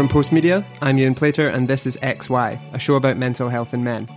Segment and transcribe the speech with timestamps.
[0.00, 0.64] from Postmedia.
[0.80, 4.08] I'm Ewan Plater, and this is XY, a show about mental health in men.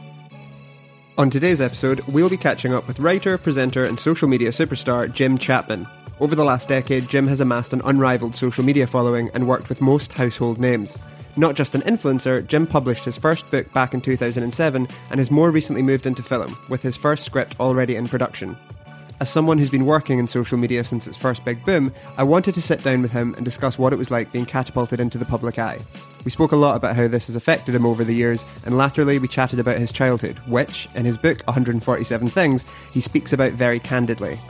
[1.18, 5.38] On today's episode, we'll be catching up with writer, presenter, and social media superstar Jim
[5.38, 5.86] Chapman.
[6.22, 9.82] Over the last decade, Jim has amassed an unrivaled social media following and worked with
[9.82, 10.98] most household names.
[11.36, 15.52] Not just an influencer, Jim published his first book back in 2007 and has more
[15.52, 18.56] recently moved into film, with his first script already in production.
[19.24, 22.56] As someone who's been working in social media since its first big boom, I wanted
[22.56, 25.24] to sit down with him and discuss what it was like being catapulted into the
[25.24, 25.80] public eye.
[26.26, 29.20] We spoke a lot about how this has affected him over the years, and latterly
[29.20, 33.80] we chatted about his childhood, which, in his book 147 Things, he speaks about very
[33.80, 34.42] candidly.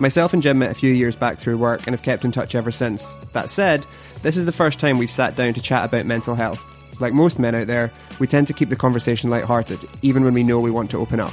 [0.00, 2.56] Myself and Jim met a few years back through work and have kept in touch
[2.56, 3.06] ever since.
[3.34, 3.86] That said,
[4.24, 6.68] this is the first time we've sat down to chat about mental health.
[7.00, 10.42] Like most men out there, we tend to keep the conversation light-hearted, even when we
[10.42, 11.32] know we want to open up.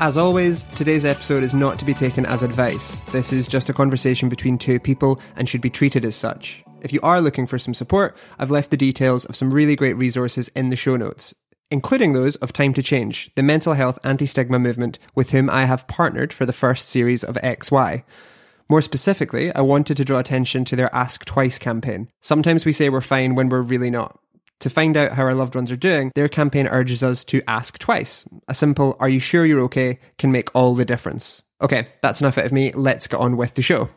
[0.00, 3.02] As always, today's episode is not to be taken as advice.
[3.12, 6.64] This is just a conversation between two people and should be treated as such.
[6.80, 9.98] If you are looking for some support, I've left the details of some really great
[9.98, 11.34] resources in the show notes,
[11.70, 15.66] including those of Time to Change, the mental health anti stigma movement with whom I
[15.66, 18.02] have partnered for the first series of XY.
[18.70, 22.08] More specifically, I wanted to draw attention to their Ask Twice campaign.
[22.22, 24.18] Sometimes we say we're fine when we're really not.
[24.60, 27.78] To find out how our loved ones are doing, their campaign urges us to ask
[27.78, 28.26] twice.
[28.46, 31.42] A simple, are you sure you're okay, can make all the difference.
[31.62, 32.70] Okay, that's enough out of me.
[32.72, 33.88] Let's get on with the show.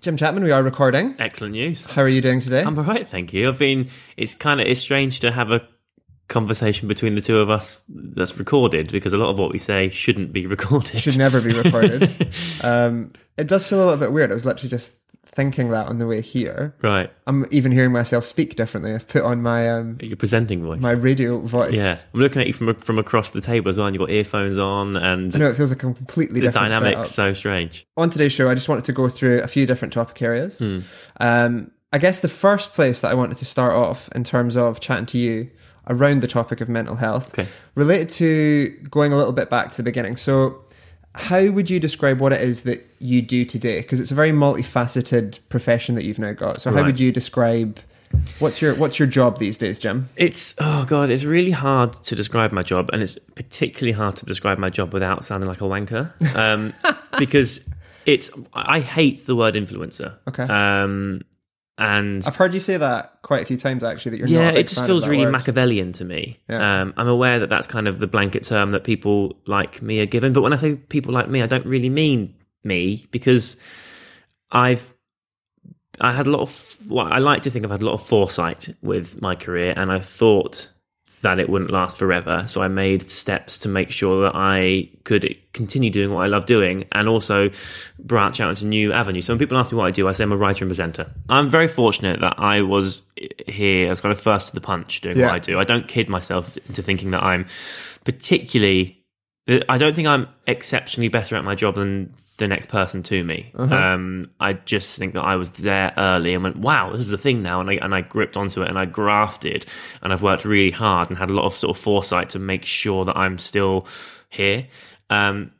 [0.00, 1.16] Jim Chapman, we are recording.
[1.18, 1.84] Excellent news.
[1.84, 2.62] How are you doing today?
[2.62, 3.48] I'm all right, thank you.
[3.48, 3.90] I've been.
[4.16, 5.66] It's kind of it's strange to have a
[6.28, 9.90] conversation between the two of us that's recorded because a lot of what we say
[9.90, 11.00] shouldn't be recorded.
[11.00, 12.08] Should never be recorded.
[12.62, 14.30] um, it does feel a little bit weird.
[14.30, 14.94] I was literally just
[15.34, 16.74] thinking that on the way here.
[16.82, 17.10] right.
[17.26, 18.92] I'm even hearing myself speak differently.
[18.94, 20.80] I've put on my um, Your presenting voice.
[20.82, 21.72] my radio voice.
[21.74, 24.10] yeah, I'm looking at you from from across the table as well, and you've got
[24.10, 27.30] earphones on, and I know it feels like a completely the different dynamic's setup.
[27.30, 27.86] so strange.
[27.96, 30.58] on today's show, I just wanted to go through a few different topic areas.
[30.58, 30.80] Hmm.
[31.20, 34.80] Um, I guess the first place that I wanted to start off in terms of
[34.80, 35.50] chatting to you
[35.88, 37.48] around the topic of mental health, Okay.
[37.74, 40.16] related to going a little bit back to the beginning.
[40.16, 40.62] So,
[41.14, 43.80] how would you describe what it is that you do today?
[43.80, 46.60] Because it's a very multifaceted profession that you've now got.
[46.60, 46.86] So, how Right.
[46.86, 47.80] would you describe
[48.38, 50.08] what's your what's your job these days, Jim?
[50.16, 54.26] It's oh god, it's really hard to describe my job, and it's particularly hard to
[54.26, 56.72] describe my job without sounding like a wanker, um,
[57.18, 57.68] because
[58.06, 58.30] it's.
[58.54, 60.14] I hate the word influencer.
[60.28, 60.44] Okay.
[60.44, 61.22] Um,
[61.78, 64.18] and I've heard you say that quite a few times actually.
[64.18, 65.32] That you're yeah, it just feels really word.
[65.32, 66.38] Machiavellian to me.
[66.48, 66.82] Yeah.
[66.82, 70.06] Um, I'm aware that that's kind of the blanket term that people like me are
[70.06, 73.56] given, but when I say people like me, I don't really mean me because
[74.50, 74.92] I've
[76.00, 78.02] I had a lot of well, I like to think I've had a lot of
[78.02, 80.70] foresight with my career, and I thought
[81.22, 82.44] that it wouldn't last forever.
[82.46, 86.46] So I made steps to make sure that I could continue doing what I love
[86.46, 87.50] doing and also
[87.98, 89.26] branch out into new avenues.
[89.26, 91.10] So when people ask me what I do, I say I'm a writer and presenter.
[91.28, 93.02] I'm very fortunate that I was
[93.46, 95.26] here as kind of first to the punch doing Yeah.
[95.26, 95.58] what I do.
[95.58, 97.46] I don't kid myself into thinking that I'm
[98.04, 98.98] particularly
[99.68, 103.52] I don't think I'm exceptionally better at my job than the next person to me.
[103.56, 107.18] Um, I just think that I was there early and went, "Wow, this is a
[107.18, 109.64] thing now," and I and I gripped onto it and I grafted,
[110.02, 112.64] and I've worked really hard and had a lot of sort of foresight to make
[112.64, 113.86] sure that I'm still
[114.28, 114.66] here.
[115.08, 115.52] Um,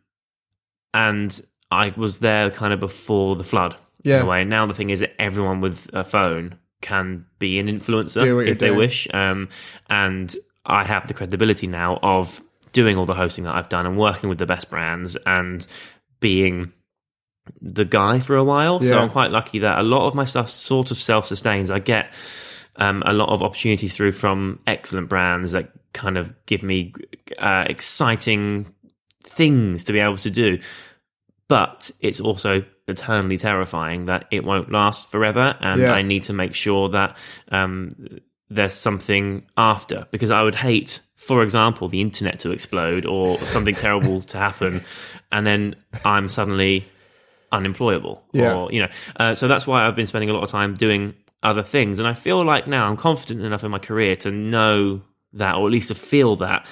[0.92, 1.40] and
[1.70, 3.76] I was there kind of before the flood.
[4.02, 4.16] Yeah.
[4.16, 4.44] In a way.
[4.44, 8.66] Now the thing is that everyone with a phone can be an influencer if they
[8.66, 8.78] doing.
[8.78, 9.06] wish.
[9.14, 9.48] Um,
[9.88, 10.34] and
[10.66, 12.40] I have the credibility now of
[12.72, 15.64] doing all the hosting that I've done and working with the best brands and
[16.22, 16.72] being
[17.60, 18.80] the guy for a while.
[18.80, 21.70] So I'm quite lucky that a lot of my stuff sort of self sustains.
[21.70, 22.10] I get
[22.76, 26.94] um, a lot of opportunities through from excellent brands that kind of give me
[27.38, 28.72] uh, exciting
[29.24, 30.58] things to be able to do.
[31.48, 35.92] But it's also eternally terrifying that it won't last forever, and Yeah.
[35.92, 37.16] I need to make sure that
[37.50, 37.90] um,
[38.54, 40.06] there's something after.
[40.10, 44.82] Because I would hate, for example, the internet to explode or something terrible to happen,
[45.30, 46.86] and then I'm suddenly
[47.50, 48.22] unemployable.
[48.32, 48.54] Yeah.
[48.54, 51.14] Or you know, uh, so that's why I've been spending a lot of time doing
[51.42, 55.02] other things, and I feel like now I'm confident enough in my career to know
[55.34, 56.66] that, or at least to feel that.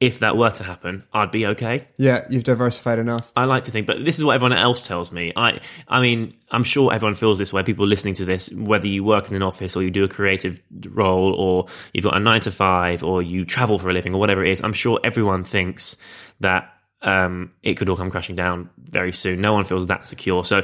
[0.00, 1.88] If that were to happen, I'd be okay.
[1.96, 3.32] Yeah, you've diversified enough.
[3.34, 5.32] I like to think, but this is what everyone else tells me.
[5.34, 5.58] I,
[5.88, 7.64] I mean, I'm sure everyone feels this way.
[7.64, 10.62] People listening to this, whether you work in an office or you do a creative
[10.90, 14.20] role, or you've got a nine to five, or you travel for a living, or
[14.20, 15.96] whatever it is, I'm sure everyone thinks
[16.38, 16.72] that
[17.02, 19.40] um, it could all come crashing down very soon.
[19.40, 20.44] No one feels that secure.
[20.44, 20.62] So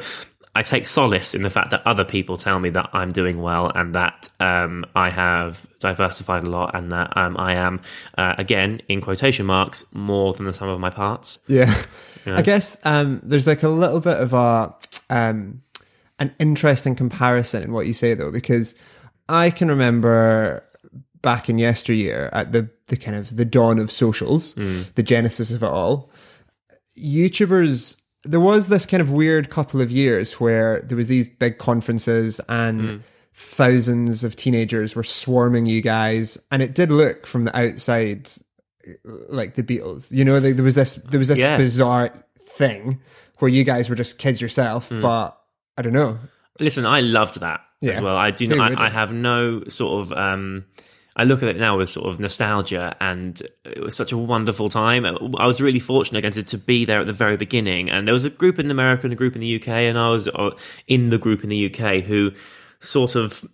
[0.54, 3.72] I take solace in the fact that other people tell me that I'm doing well
[3.74, 7.80] and that um, I have diversified a lot and that um, I am,
[8.16, 11.40] uh, again, in quotation marks, more than the sum of my parts.
[11.48, 11.74] Yeah.
[12.26, 14.74] I guess um, there's like a little bit of a
[15.10, 15.62] um,
[16.18, 18.74] an interesting comparison in what you say though, because
[19.28, 20.66] I can remember
[21.20, 24.54] back in yesteryear at the the kind of the dawn of socials,
[24.94, 26.10] the genesis of it all.
[26.98, 31.58] YouTubers there was this kind of weird couple of years where there was these big
[31.58, 33.02] conferences and mm.
[33.32, 38.28] thousands of teenagers were swarming you guys and it did look from the outside
[38.86, 38.92] uh,
[39.28, 40.10] like the Beatles.
[40.10, 41.56] You know, like there was this there was this Yeah.
[41.56, 43.00] bizarre thing
[43.38, 45.02] where you guys were just kids yourself, mm.
[45.02, 45.38] but
[45.76, 46.18] I don't know.
[46.60, 47.92] Listen, I loved that Yeah.
[47.92, 48.16] as well.
[48.16, 48.46] I do.
[48.48, 48.86] Who I?
[48.86, 50.12] I have no sort of.
[50.12, 50.64] Um,
[51.16, 54.68] I look at it now with sort of nostalgia, and it was such a wonderful
[54.68, 55.06] time.
[55.06, 58.12] I was really fortunate again to, to be there at the very beginning, and there
[58.12, 60.50] was a group in America and a group in the UK, and I was uh,
[60.86, 62.32] in the group in the UK who
[62.80, 63.44] sort of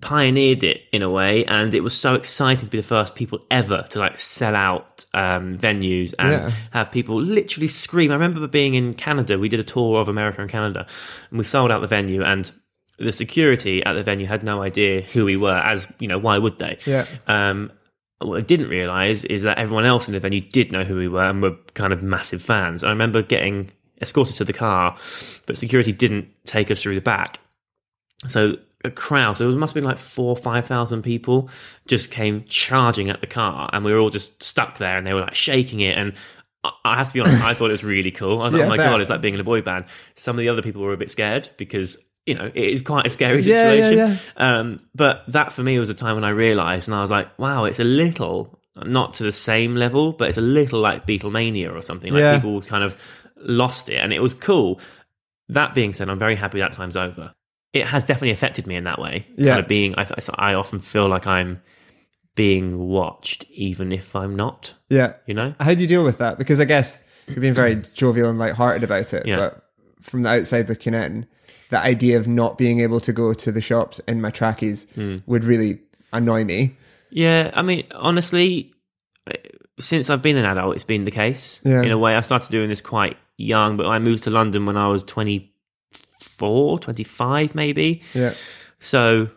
[0.00, 1.44] pioneered it in a way.
[1.46, 5.06] And it was so exciting to be the first people ever to like sell out
[5.14, 6.50] um, venues and Yeah.
[6.72, 8.10] have people literally scream.
[8.10, 9.38] I remember being in canada.
[9.38, 10.86] We did a tour of america and canada
[11.30, 12.22] and we sold out the venue.
[12.22, 12.52] And
[12.98, 16.38] the security at the venue had no idea who we were as you know why
[16.38, 17.04] would they Yeah.
[17.26, 17.70] um,
[18.20, 21.06] what I didn't realize is that everyone else in the venue did know who we
[21.08, 22.82] were and were kind of massive fans.
[22.82, 23.70] I remember getting
[24.00, 24.96] escorted to the car,
[25.44, 27.38] but security didn't take us through the back.
[28.28, 31.50] So a crowd, so it must have been like four or five thousand people,
[31.86, 35.12] just came charging at the car, and we were all just stuck there, and they
[35.12, 35.98] were like shaking it.
[35.98, 36.14] And
[36.84, 38.40] I- have to be honest, I thought it was really cool.
[38.40, 39.84] I was like, oh my god, it's like being in a boy band.
[40.14, 41.98] Some of the other people were a bit scared because.
[42.26, 43.96] You know, it is quite a scary situation.
[43.98, 44.58] Yeah, yeah, yeah.
[44.58, 47.38] Um, but that for me was a time when I realized, and I was like,
[47.38, 51.72] wow, it's a little, not to the same level, but it's a little like Beatlemania
[51.74, 52.12] or something.
[52.12, 52.96] Like people kind of
[53.36, 54.80] lost it, and it was cool.
[55.50, 57.32] That being said, I'm very happy that time's over.
[57.72, 59.26] It has definitely affected me in that way.
[59.36, 59.52] Yeah.
[59.52, 61.62] Kind of being, I, I often feel like I'm
[62.34, 64.74] being watched, even if I'm not.
[64.88, 65.14] Yeah.
[65.26, 65.54] You know?
[65.60, 66.38] How do you deal with that?
[66.38, 69.36] Because I guess you've been very jovial and lighthearted about it, Yeah.
[69.36, 69.62] but
[70.00, 71.26] from the outside looking in,
[71.70, 75.16] the idea of not being able to go to the shops in my trackies Hmm.
[75.26, 75.80] would really
[76.12, 76.76] annoy me.
[77.10, 78.72] Yeah, I mean, honestly,
[79.80, 81.60] since I've been an adult, it's been the case.
[81.64, 81.82] Yeah.
[81.82, 84.76] In a way, I started doing this quite young, but I moved to London when
[84.76, 88.02] I was 24, 25 maybe.
[88.14, 88.32] Yeah.
[88.78, 89.28] So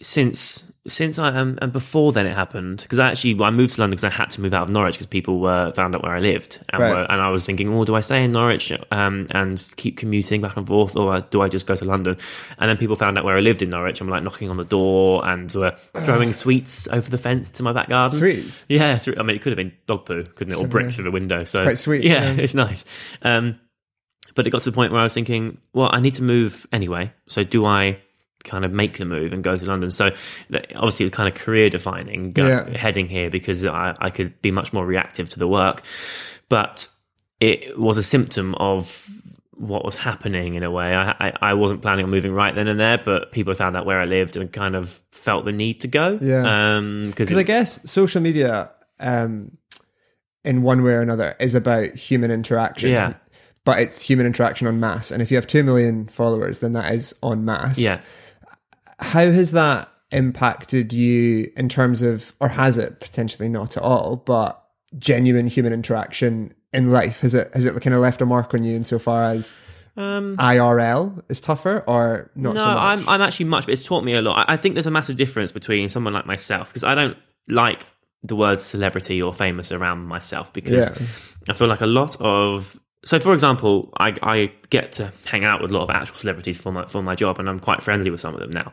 [0.00, 3.80] since since I um, and before then it happened because I actually I moved to
[3.80, 6.12] London because I had to move out of Norwich because people were found out where
[6.12, 6.92] I lived and Right.
[6.92, 10.42] were, and I was thinking, oh, do I stay in Norwich um, and keep commuting
[10.42, 12.18] back and forth, or do I just go to London?
[12.58, 14.00] And then people found out where I lived in Norwich.
[14.02, 15.74] I'm like knocking on the door and were
[16.04, 18.18] throwing sweets over the fence to my back garden.
[18.18, 18.66] Sweets.
[18.68, 21.04] Yeah, through, I mean, it could have been dog poo, couldn't it, or bricks through
[21.04, 21.44] the window.
[21.44, 22.42] So quite sweet, Yeah, yeah.
[22.42, 22.84] it's nice.
[23.22, 23.58] Um,
[24.34, 26.66] but it got to the point where I was thinking, well, I need to move
[26.72, 27.12] anyway.
[27.26, 28.00] So do I
[28.44, 29.90] kind of make the move and go to London?
[29.90, 30.06] So
[30.76, 32.76] obviously, it was kind of career defining go, Yeah.
[32.76, 35.82] heading here because I, I could be much more reactive to the work.
[36.48, 36.86] But
[37.40, 39.08] it was a symptom of
[39.56, 40.94] what was happening in a way.
[40.94, 43.86] I, I, I wasn't planning on moving right then and there, but people found out
[43.86, 46.18] where I lived and kind of felt the need to go.
[46.20, 46.76] Yeah.
[46.76, 48.70] Um, because Because I guess social media,
[49.00, 49.56] um,
[50.44, 52.90] in one way or another, is about human interaction.
[52.90, 53.14] Yeah.
[53.64, 55.10] But it's human interaction on mass.
[55.10, 57.78] And if you have 2 million followers, then that is on mass.
[57.78, 58.00] yeah.
[59.00, 64.16] How has that impacted you in terms of, or has it potentially not at all,
[64.16, 64.62] but
[64.98, 67.20] genuine human interaction in life?
[67.20, 69.54] Has it, has it kind of left a mark on you insofar as
[69.96, 72.78] Um, IRL is tougher or not no, so much?
[72.78, 74.48] I'm I'm actually much, but it's taught me a lot.
[74.48, 77.16] I I think there's a massive difference between someone like myself because I don't
[77.48, 77.86] like
[78.24, 81.06] the word celebrity or famous around myself because Yeah.
[81.48, 85.60] I feel like a lot of so for example, I, I get to hang out
[85.62, 88.10] with a lot of actual celebrities for my for my job, and I'm quite friendly
[88.10, 88.72] with some of them now.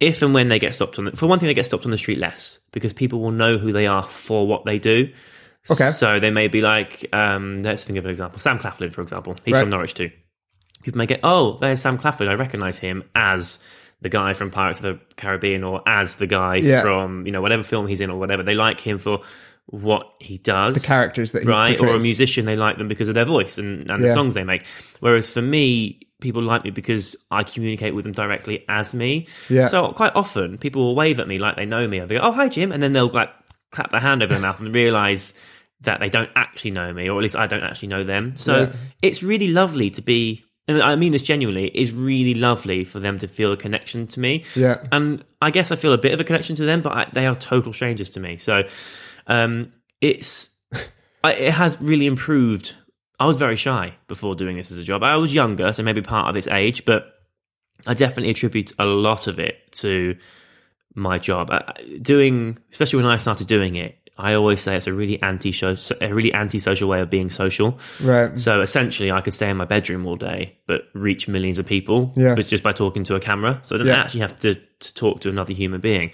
[0.00, 1.90] If and when they get stopped on the, for one thing, they get stopped on
[1.90, 5.12] the street less because people will know who they are for what they do.
[5.70, 5.90] Okay.
[5.90, 8.38] So they may be like, um, let's think of an example.
[8.38, 9.60] Sam Claflin, for example, he's Right.
[9.62, 10.10] from Norwich too.
[10.82, 12.28] People may get, oh, there's Sam Claflin.
[12.28, 13.58] I recognise him as
[14.00, 16.82] the guy from Pirates of the Caribbean or as the guy Yeah.
[16.82, 18.44] from you know whatever film he's in or whatever.
[18.44, 19.22] They like him for
[19.70, 22.46] what he does, The characters that he right, or a musician.
[22.46, 24.08] They like them because of their voice and, and Yeah.
[24.08, 24.64] the songs they make.
[25.00, 29.28] Whereas for me, people like me because I communicate with them directly as me.
[29.50, 29.66] Yeah.
[29.66, 32.00] So quite often, people will wave at me like they know me.
[32.00, 33.30] They go, "Oh, hi, Jim," and then they'll like
[33.70, 35.34] clap their hand over their mouth and realize
[35.82, 38.36] that they don't actually know me, or at least I don't actually know them.
[38.36, 38.72] So Yeah.
[39.02, 40.44] it's really lovely to be.
[40.66, 41.66] And I mean this genuinely.
[41.68, 44.44] is really lovely for them to feel a connection to me.
[44.56, 44.82] Yeah.
[44.92, 47.26] And I guess I feel a bit of a connection to them, but I, they
[47.26, 48.36] are total strangers to me.
[48.38, 48.64] So
[49.28, 50.50] um, it's
[51.24, 52.74] it has really improved.
[53.20, 55.02] I was very shy before doing this as a job.
[55.02, 57.14] I was younger, so maybe part of its age, but
[57.86, 60.16] I definitely attribute a lot of it to
[60.94, 61.50] my job.
[62.00, 65.52] Doing, especially when I started doing it, I always say it's a really anti
[66.00, 67.78] a really anti-social way of being social.
[68.02, 68.38] Right.
[68.38, 72.12] So essentially, I could stay in my bedroom all day, but reach millions of people,
[72.16, 72.34] Yeah.
[72.34, 73.60] but just by talking to a camera.
[73.62, 74.00] So I don't Yeah.
[74.02, 76.10] actually have to, to talk to another human being.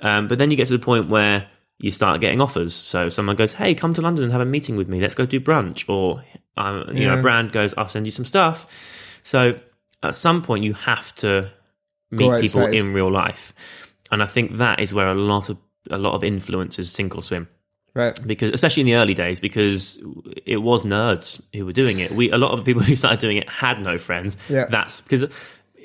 [0.00, 1.48] Um, but then you get to the point where
[1.80, 2.74] you start getting offers.
[2.74, 5.00] So someone goes, "Hey, come to London and have a meeting with me.
[5.00, 6.24] Let's go do brunch." Or
[6.56, 8.66] um, you know, a brand goes, "I'll send you some stuff."
[9.22, 9.58] So
[10.02, 11.50] at some point, you have to
[12.10, 12.74] meet Go people outside.
[12.74, 13.52] in real life,
[14.10, 15.58] and I think that is where a lot of
[15.90, 17.48] a lot of influencers sink or swim
[17.94, 18.16] Right.
[18.24, 20.00] because especially in the early days because
[20.46, 23.38] it was nerds who were doing it we a lot of people who started doing
[23.38, 24.66] it had no friends Yeah.
[24.70, 25.22] that's because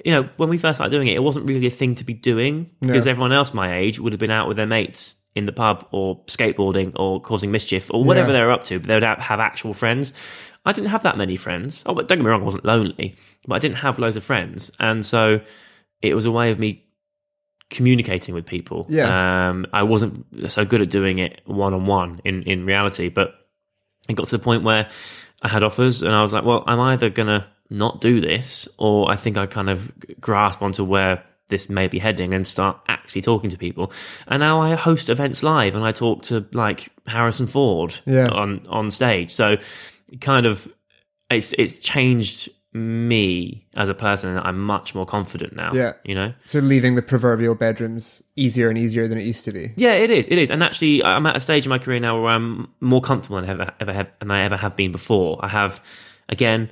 [0.04, 2.14] you know when we first started doing it it wasn't really a thing to be
[2.14, 5.52] doing because everyone else my age would have been out with their mates in the
[5.52, 8.40] pub or skateboarding or causing mischief or whatever Yeah.
[8.40, 10.14] they were up to but they would have actual friends
[10.66, 13.16] i didn't have that many friends oh but don't get me wrong i wasn't lonely
[13.48, 15.42] but i didn't have loads of friends and so
[16.02, 16.82] it was a way of me
[17.72, 18.86] communicating with people.
[18.90, 19.50] Yeah.
[19.50, 23.34] Um, I wasn't so good at doing it one on one in in reality, but
[24.08, 24.88] it got to the point where
[25.42, 29.10] I had offers, and I was like, well, I'm either gonna not do this, or
[29.12, 33.22] I think I kind of grasp onto where this may be heading and start actually
[33.22, 33.92] talking to people.
[34.28, 38.30] And now I host events live, and I talk to like Harrison Ford Yeah.
[38.30, 39.32] on on stage.
[39.32, 39.58] So
[40.22, 40.68] kind of
[41.30, 45.72] it's it's changed me as a person and I'm much more confident now.
[45.74, 45.94] Yeah.
[46.04, 46.34] You know?
[46.46, 49.72] So leaving the proverbial bedrooms easier and easier than it used to be.
[49.78, 50.26] Yeah, it is.
[50.28, 50.52] It is.
[50.52, 53.50] And actually I'm at a stage in my career now where I'm more comfortable than
[53.50, 55.40] I ever ever have than I ever have been before.
[55.42, 55.82] I have
[56.28, 56.70] again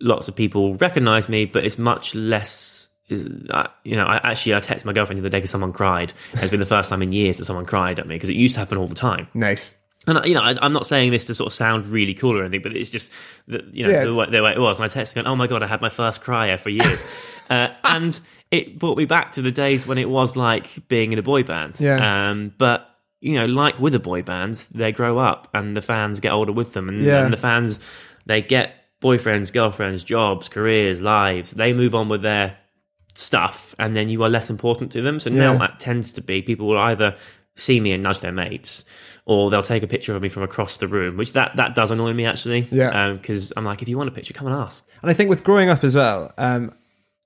[0.00, 4.54] lots of people recognize me, but it's much less is- uh, you know, I actually
[4.54, 6.12] I texted my girlfriend the other day because someone cried.
[6.34, 8.54] It's been the first time in years that someone cried at me because it used
[8.54, 9.28] to happen all the time.
[9.34, 9.76] Nice.
[10.06, 12.42] And you know, I, I'm not saying this to sort of sound really cool or
[12.42, 13.10] anything, but it's just
[13.48, 14.78] that you know Yeah, the, way, the way it was.
[14.80, 17.06] And I texted going, "Oh my god, I had my first crier for years,"
[17.50, 18.18] uh, and
[18.50, 21.42] it brought me back to the days when it was like being in a boy
[21.42, 21.78] band.
[21.78, 22.30] Yeah.
[22.30, 22.88] Um, but
[23.20, 26.52] you know, like with a boy band, they grow up and the fans get older
[26.52, 27.24] with them, and, Yeah.
[27.24, 27.78] and the fans
[28.24, 31.50] they get boyfriends, girlfriends, jobs, careers, lives.
[31.50, 32.56] They move on with their
[33.18, 35.18] stuff, and then you are less important to them.
[35.18, 37.16] So now that tends to be people will either
[37.56, 38.84] see me and nudge their mates,
[39.26, 41.90] or they'll take a picture of me from across the room, which that that does
[41.90, 42.68] annoy me actually.
[42.70, 43.12] Yeah.
[43.14, 44.86] because I'm like, if you want a picture, come and ask.
[45.02, 46.72] And I think with growing up as well, um,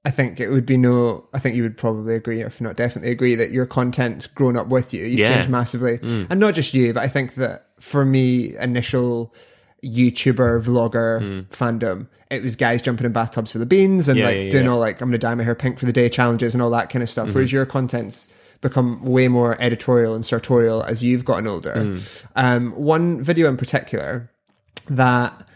[0.04, 1.28] I think it would be no.
[1.34, 4.68] I think you would probably agree, if not definitely agree, that your content's grown up
[4.68, 5.04] with you.
[5.04, 5.26] You've Yeah.
[5.30, 5.34] Mm.
[5.34, 9.34] changed massively, and not just you, but I think that for me, initial
[9.84, 14.20] YouTuber vlogger fandom, it was guys jumping in bathtubs for the beans and Mm.
[14.20, 14.64] Yeah, like yeah, doing.
[14.64, 14.72] Mm-hmm.
[14.72, 16.70] all like I'm going to dye my hair pink for the day challenges and all
[16.70, 17.34] that kind of stuff.
[17.34, 18.28] Whereas your content's
[18.60, 21.74] become way more editorial and sartorial as you've gotten older.
[21.74, 22.26] Mm.
[22.36, 24.30] Um, one video in particular
[24.88, 25.48] that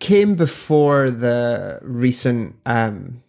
[0.00, 3.22] came before the recent um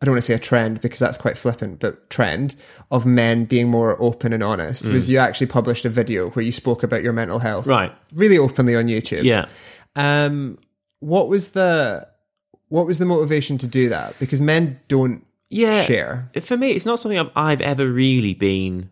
[0.00, 2.54] I don't want to say a trend because that's quite flippant, but trend
[2.90, 4.92] of men being more open and honest Mm.
[4.92, 7.92] was you actually published a video where you spoke about your mental health Right.
[8.14, 9.24] really openly on YouTube.
[9.24, 9.46] Yeah.
[9.96, 10.58] Um
[11.00, 12.06] what was the
[12.68, 14.16] what was the motivation to do that?
[14.20, 15.82] Because men don't Yeah.
[15.84, 16.30] share.
[16.40, 18.90] For me, it's not something I've, I've ever really been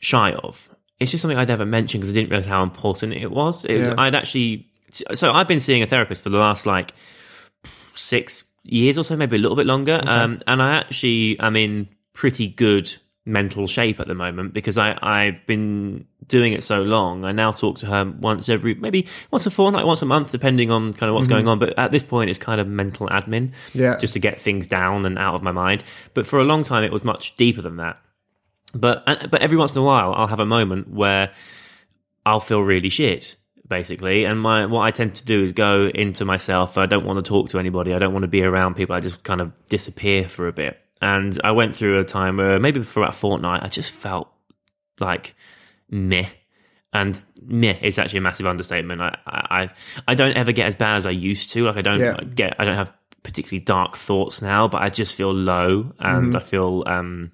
[0.00, 0.70] shy of.
[1.00, 3.64] It's just something I'd never mentioned because I didn't realize how important it was.
[3.66, 4.68] It was I'd actually.
[5.12, 6.92] So I've been seeing a therapist for the last like
[7.94, 10.00] six years or so, maybe a little bit longer.
[10.04, 12.94] Um, and I actually am in pretty good
[13.28, 17.24] mental shape at the moment because I, I've been doing it so long.
[17.24, 20.70] I now talk to her once every, maybe once a fortnight, once a month, depending
[20.70, 21.58] on kind of what's going on.
[21.58, 23.96] But at this point, it's kind of mental admin Yeah.
[23.98, 25.82] just to get things down and out of my mind.
[26.14, 27.98] But for a long time, it was much deeper than that.
[28.74, 31.30] But but every once in a while, I'll have a moment where
[32.24, 33.36] I'll feel really shit,
[33.68, 34.24] basically.
[34.24, 36.78] And my what I tend to do is go into myself.
[36.78, 37.92] I don't want to talk to anybody.
[37.94, 38.94] I don't want to be around people.
[38.94, 40.78] I just kind of disappear for a bit.
[41.02, 44.28] And I went through a time where maybe for about a fortnight, I just felt
[45.00, 45.34] like
[45.90, 46.28] meh.
[46.92, 49.02] And meh is actually a massive understatement.
[49.02, 49.68] I, I
[50.08, 51.64] I- don't ever get as bad as I used to.
[51.66, 52.16] Like I don't Yeah.
[52.34, 52.92] get I don't have
[53.22, 57.32] particularly dark thoughts now, but I just feel low and I feel um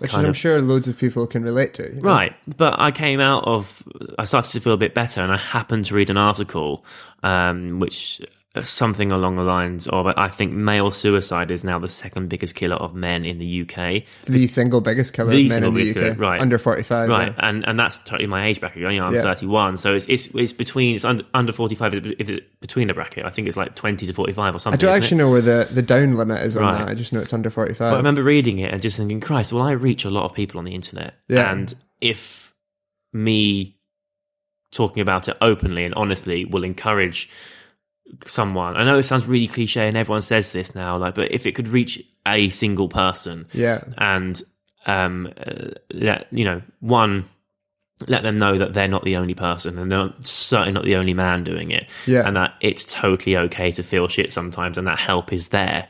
[0.00, 1.82] Which I'm of- sure loads of people can relate to.
[1.84, 2.02] you know?
[2.02, 2.34] Right.
[2.56, 3.82] But I came out of,
[4.18, 6.84] I started to feel a bit better, and I happened to read an article
[7.22, 8.20] um, which
[8.64, 12.76] something along the lines of I think male suicide is now the second biggest killer
[12.76, 14.04] of men in the UK.
[14.20, 15.94] It's the single biggest killer The of men in the UK.
[15.94, 16.40] killer, right.
[16.40, 17.08] Under 45.
[17.08, 17.48] Right, yeah.
[17.48, 18.78] and and that's totally my age bracket.
[18.82, 19.22] You know, I'm Yeah.
[19.22, 22.90] 31, so it's it's it's between it's under, under 45 is it- is it between
[22.90, 23.24] a bracket.
[23.24, 24.76] I think it's like 20 to 45 or something.
[24.76, 25.04] I don't isn't it?
[25.04, 26.78] actually know where the, the down limit is on Right.
[26.78, 26.88] that.
[26.88, 27.78] I just know it's under 45.
[27.78, 30.34] But I remember reading it and just thinking, Christ, well, I reach a lot of
[30.34, 31.14] people on the internet.
[31.28, 31.50] Yeah.
[31.52, 32.52] And if
[33.12, 33.76] me
[34.70, 37.30] talking about it openly and honestly will encourage
[38.24, 41.46] someone, I know it sounds really cliche and everyone says this now, like, but if
[41.46, 43.84] it could reach a single person yeah.
[43.96, 44.42] and,
[44.86, 47.28] um, uh, let, you know, one,
[48.06, 51.14] let them know that they're not the only person and they're certainly not the only
[51.14, 51.90] man doing it.
[52.06, 52.26] Yeah.
[52.26, 55.88] And that it's totally okay to feel shit sometimes and that help is there.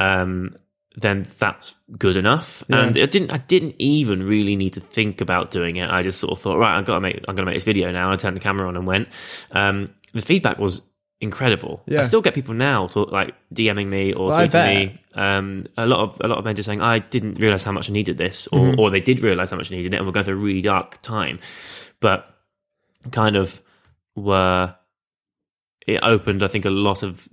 [0.00, 0.56] Um,
[0.96, 2.62] then that's good enough.
[2.68, 5.90] And I didn't I didn't even really need to think about doing it.
[5.90, 7.90] I just sort of thought, right, I've got to make I'm gonna make this video
[7.90, 8.12] now.
[8.12, 9.08] I turned the camera on and went.
[9.50, 10.82] Um, the feedback was
[11.24, 11.82] incredible.
[11.86, 11.98] Yeah.
[12.00, 15.00] I still get people now talk, like DMing me or Well, tweeting me.
[15.14, 17.90] Um, a lot of a lot of men just saying, I didn't realize how much
[17.90, 18.80] I needed this, or Mm-hmm.
[18.80, 20.62] or they did realize how much I needed it, and we're going through a really
[20.62, 21.40] dark time.
[22.00, 22.28] But
[23.10, 23.60] kind of
[24.14, 24.74] were
[25.86, 27.28] it opened, I think, a lot of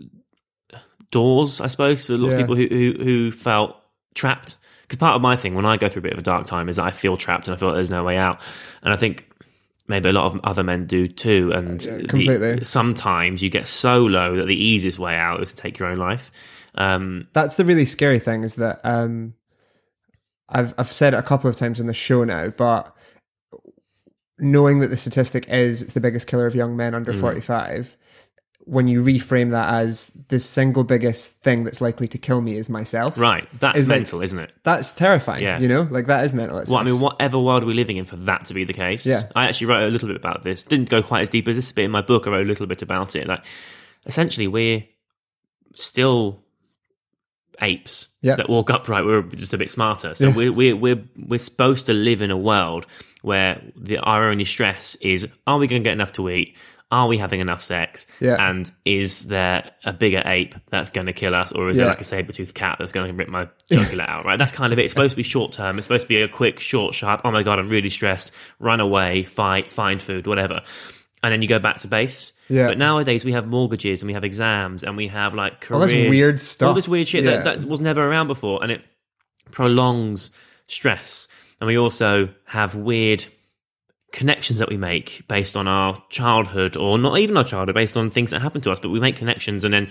[1.11, 2.39] doors, I suppose, for lots Yeah.
[2.41, 3.75] of people who who, who felt
[4.15, 4.57] trapped.
[4.83, 6.67] Because part of my thing when I go through a bit of a dark time
[6.67, 8.41] is that I feel trapped and I feel like there's no way out.
[8.83, 9.30] And I think
[9.91, 11.51] maybe a lot of other men do too.
[11.53, 12.63] And the- completely.
[12.63, 15.99] sometimes you get so low that the easiest way out is to take your own
[15.99, 16.31] life.
[16.73, 19.35] Um, That's the really scary thing is that um,
[20.49, 22.95] I've I've said it a couple of times in the show now, but
[24.39, 26.95] knowing that the statistic is it's the biggest killer of young men Mm.
[26.95, 27.95] under 45
[28.65, 32.69] when you reframe that as the single biggest thing that's likely to kill me is
[32.69, 34.51] myself right, that's Is like- mental, isn't it?
[34.63, 35.59] that's terrifying Yeah.
[35.59, 38.05] you know like that is mental it's, Well, I mean, whatever world we're living in
[38.05, 39.05] for that to be the case.
[39.05, 39.23] Yeah.
[39.35, 40.63] I actually wrote a little bit about this.
[40.63, 42.67] Didn't go quite as deep as this, but in my book, I wrote a little
[42.67, 43.27] bit about it.
[43.27, 43.43] Like,
[44.05, 44.83] essentially, we're
[45.73, 46.43] still
[47.61, 48.35] apes Yeah.
[48.35, 49.05] that walk upright.
[49.05, 50.13] We're just a bit smarter.
[50.13, 52.85] So we're, we're we're we're supposed to live in a world
[53.21, 56.55] where the, our only stress is: Are we going to get enough to eat?
[56.91, 58.05] Are we having enough sex?
[58.19, 58.35] Yeah.
[58.37, 61.85] And is there a bigger ape that's going to kill us, or is Yeah.
[61.85, 64.25] there like a saber toothed cat that's going to rip my jugular out?
[64.25, 64.37] Right.
[64.37, 64.83] That's kind of it.
[64.83, 65.77] It's supposed to be short term.
[65.77, 67.21] It's supposed to be a quick, short, sharp.
[67.23, 68.31] Oh my god, I'm really stressed.
[68.59, 70.61] Run away, fight, find food, whatever.
[71.23, 72.33] And then you go back to base.
[72.49, 72.67] Yeah.
[72.67, 75.91] But nowadays we have mortgages and we have exams and we have like All careers,
[75.91, 77.41] this weird stuff, all this weird shit Yeah.
[77.41, 78.81] that, that was never around before, and it
[79.51, 80.31] prolongs
[80.67, 81.27] stress.
[81.59, 83.23] And we also have weird
[84.11, 88.09] connections that we make based on our childhood, or not even our childhood, based on
[88.09, 88.79] things that happen to us.
[88.79, 89.87] But we make connections, and then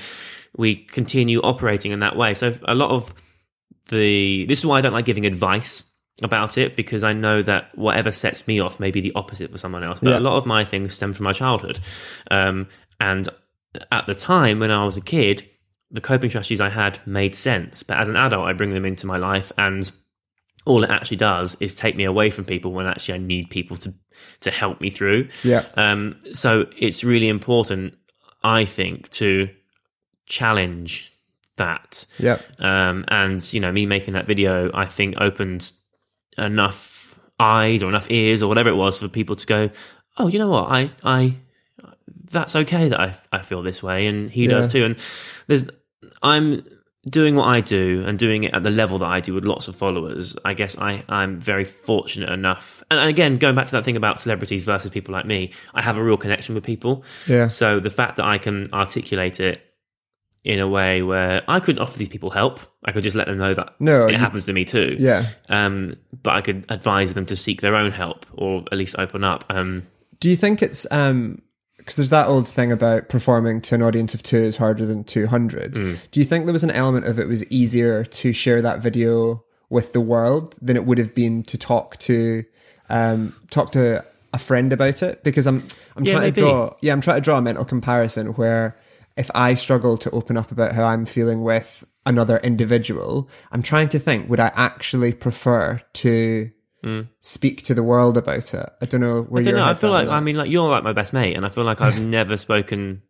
[0.57, 2.35] we continue operating in that way.
[2.35, 3.15] So a lot of
[3.89, 5.85] the this is why I don't like giving advice
[6.23, 9.59] about it because I know that whatever sets me off may be the opposite for
[9.59, 10.00] someone else.
[10.00, 10.19] But Yeah.
[10.19, 11.80] a lot of my things stem from my childhood,
[12.30, 12.69] um,
[13.00, 13.28] and
[13.91, 15.49] at the time when I was a kid,
[15.91, 17.83] the coping strategies I had made sense.
[17.83, 19.91] But as an adult, I bring them into my life, and
[20.71, 23.76] all it actually does is take me away from people when actually I need people
[23.78, 23.93] to
[24.41, 25.28] to help me through.
[25.43, 25.65] Yeah.
[25.76, 27.95] Um, so it's really important,
[28.43, 29.49] I think, to
[30.26, 31.13] challenge
[31.56, 32.06] that.
[32.19, 35.73] yeah Um, and you know, me making that video, I think opened
[36.39, 39.71] enough eyes or enough ears or whatever it was for people to go,
[40.19, 41.37] oh, you know what, I, I,
[42.30, 44.85] that's okay that I, I feel this way, and he does too.
[44.85, 44.97] And
[45.47, 45.65] there's,
[46.23, 46.63] I'm
[47.08, 49.69] doing what I do and doing it at the level that I do with lots
[49.69, 50.36] of followers.
[50.45, 52.82] I guess I, I'm very fortunate enough.
[52.91, 55.97] And again, going back to that thing about celebrities versus people like me, I have
[55.97, 57.04] a real connection with people.
[57.26, 59.65] yeah So the fact that I can articulate it
[60.45, 63.39] in a way where I couldn't offer these people help, I could just let them
[63.39, 64.97] know that No, it you- happens to me too.
[64.99, 68.97] yeah Um, but I could advise them to seek their own help or at least
[68.99, 69.45] open up.
[69.49, 69.86] Um,
[70.19, 71.41] Do you think it's um
[71.91, 75.03] because there's that old thing about performing to an audience of two is harder than
[75.03, 75.75] 200.
[75.75, 75.99] Mm.
[76.13, 79.43] Do you think there was an element of it was easier to share that video
[79.71, 82.45] with the world than it would have been to talk to
[82.89, 85.25] um talk to a friend about it?
[85.25, 85.65] Because I'm
[85.97, 86.35] I'm Yeah, trying maybe.
[86.37, 88.79] to draw yeah, I'm trying to draw a mental comparison where
[89.17, 93.89] if I struggle to open up about how I'm feeling with another individual, I'm trying
[93.89, 96.53] to think would I actually prefer to
[97.21, 98.71] speak to the world about it?
[98.80, 99.47] I don't know where Mm.
[99.47, 99.66] I don't know.
[99.66, 100.12] I feel like that.
[100.12, 103.02] I mean, like you're like my best mate, and I feel like I've never spoken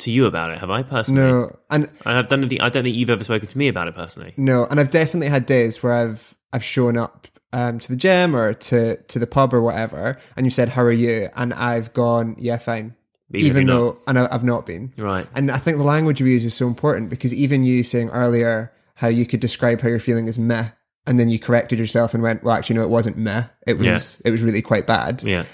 [0.00, 0.58] to you about it.
[0.58, 1.20] Have I personally?
[1.22, 2.46] No, and And I've done.
[2.48, 4.34] The, I don't think you've ever spoken to me about it personally.
[4.36, 8.34] no, and I've definitely had days where I've I've shown up um, to the gym
[8.36, 11.92] or to to the pub or whatever, and you said how are you, and I've
[11.92, 12.94] gone yeah fine,
[13.32, 15.26] Even if even you're though and I, I've not been Right.
[15.34, 18.72] And I think the language we use is so important because even you saying earlier
[18.94, 20.68] how you could describe how you're feeling as meh,
[21.06, 24.20] and then you corrected yourself and went well actually no it wasn't meh, it was
[24.24, 25.22] it was really quite bad.
[25.22, 25.44] Yeah.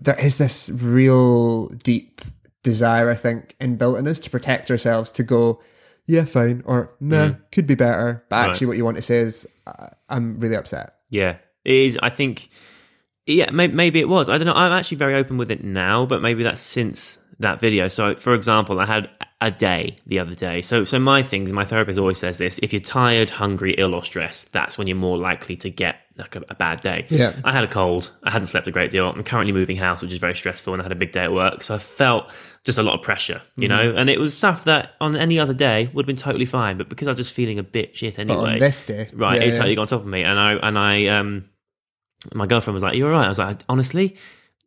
[0.00, 2.20] There is this real deep
[2.62, 5.60] desire I think inbuilt in us to protect ourselves to go
[6.06, 8.40] yeah fine or nah could be better, but Mm.
[8.40, 8.50] Right.
[8.50, 9.46] actually what you want to say is
[10.08, 10.94] I'm really upset.
[11.10, 11.98] Yeah, it is.
[12.02, 12.48] I think.
[13.26, 14.28] Yeah, maybe, maybe it was.
[14.28, 14.54] I don't know.
[14.54, 17.86] I'm actually very open with it now, but maybe that's since that video.
[17.86, 19.08] So, for example, I had
[19.42, 20.60] a day the other day.
[20.60, 21.52] So, so my things.
[21.52, 24.96] My therapist always says this: if you're tired, hungry, ill, or stressed, that's when you're
[24.96, 27.06] more likely to get like a, a bad day.
[27.08, 27.34] Yeah.
[27.44, 28.10] I had a cold.
[28.22, 29.08] I hadn't slept a great deal.
[29.08, 31.32] I'm currently moving house, which is very stressful, and I had a big day at
[31.32, 31.62] work.
[31.62, 32.30] So I felt
[32.64, 33.76] just a lot of pressure, you Mm-hmm.
[33.76, 33.96] know.
[33.96, 36.90] And it was stuff that on any other day would have been totally fine, but
[36.90, 39.58] because I was just feeling a bit shit anyway this day, right yeah, it's yeah.
[39.60, 41.46] totally got on top of me and i and i um
[42.34, 44.16] my girlfriend was like, "You're right." I was like, "Honestly,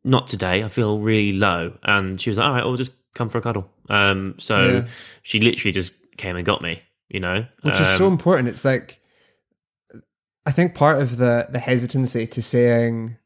[0.04, 0.64] not today.
[0.64, 3.42] I feel really low." And she was like, "All right, we'll just come for a
[3.42, 4.88] cuddle." Um, so Yeah.
[5.22, 6.82] she literally just came and got me.
[7.10, 8.48] You know, which is so Um, important.
[8.50, 9.00] It's like
[10.46, 13.18] I think part of the the hesitancy to saying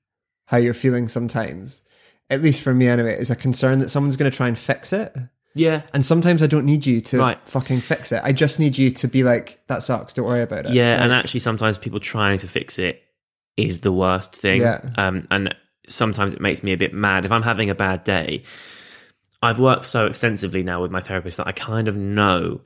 [0.45, 1.81] how you're feeling sometimes,
[2.29, 4.93] at least for me anyway, is a concern that someone's going to try and fix
[4.93, 5.15] it.
[5.55, 7.39] yeah, And sometimes I don't need you to Right.
[7.49, 8.21] fucking fix it.
[8.23, 10.13] I just need you to be like, "That sucks.
[10.13, 13.01] Don't worry about it." Yeah, Like, and actually, sometimes people trying to fix it
[13.55, 14.61] is the worst thing.
[14.61, 14.81] Yeah.
[14.97, 15.55] Um, and
[15.87, 18.43] sometimes it makes me a bit mad if I'm having a bad day.
[19.41, 22.61] I've worked so extensively now with my therapist that I kind of know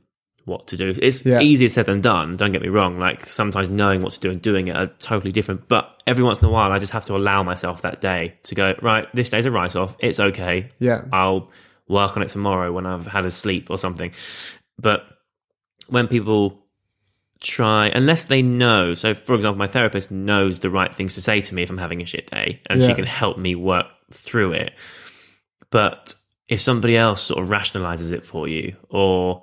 [0.46, 0.94] what to do.
[1.02, 1.40] It's Yeah.
[1.42, 2.36] easier said than done.
[2.38, 2.98] Don't get me wrong.
[2.98, 5.68] Like sometimes knowing what to do and doing it are totally different.
[5.68, 8.56] But every once in a while, I just have to allow myself that day to
[8.56, 9.08] go right.
[9.14, 9.96] This day's a write off.
[10.00, 10.70] It's okay.
[10.80, 11.50] yeah, I'll
[11.88, 14.12] work on it tomorrow when I've had a sleep or something.
[14.80, 15.04] But
[15.90, 16.66] when people
[17.42, 21.42] try, unless they know, so for example, my therapist knows the right things to say
[21.42, 24.54] to me if I'm having a shit day and she can help me work through
[24.54, 24.74] it.
[25.70, 26.16] But
[26.52, 29.42] if somebody else sort of rationalizes it for you or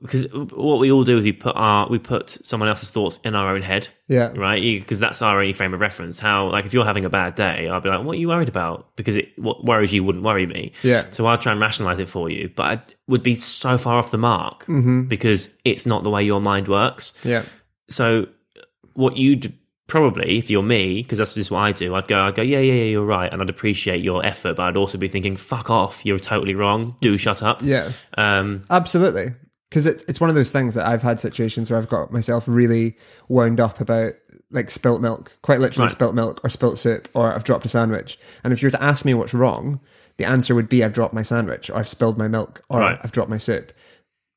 [0.00, 3.34] because what we all do is we put our we put someone else's thoughts in
[3.34, 4.62] our own head yeah, right?
[4.62, 6.18] Because that's our only frame of reference.
[6.18, 8.48] How, like, if you're having a bad day, I'll be like, "What are you worried
[8.48, 10.72] about?" Because it what worries you wouldn't worry me.
[10.82, 11.04] Yeah.
[11.10, 14.10] So I'll try and rationalize it for you, but I would be so far off
[14.10, 15.02] the mark Mm-hmm.
[15.08, 17.12] because it's not the way your mind works.
[17.22, 17.42] yeah,
[17.90, 18.28] So
[18.94, 19.52] what you'd
[19.88, 22.60] probably, if you're me, because that's just what I do, I'd go, I'd go, yeah,
[22.60, 25.68] yeah, yeah, you're right, and I'd appreciate your effort, but I'd also be thinking, fuck
[25.70, 26.94] off, you're totally wrong.
[27.00, 27.58] Do shut up.
[27.62, 27.90] yeah.
[28.16, 29.34] Um, Absolutely.
[29.70, 32.44] Because it's it's one of those things that I've had situations where I've got myself
[32.46, 32.96] really
[33.28, 34.14] wound up about
[34.50, 35.92] like spilt milk, quite literally Right.
[35.92, 38.18] spilt milk or spilt soup, or I've dropped a sandwich.
[38.42, 39.80] And if you were to ask me what's wrong,
[40.16, 42.98] the answer would be I've dropped my sandwich, or I've spilled my milk, or Right.
[43.04, 43.72] I've dropped my soup.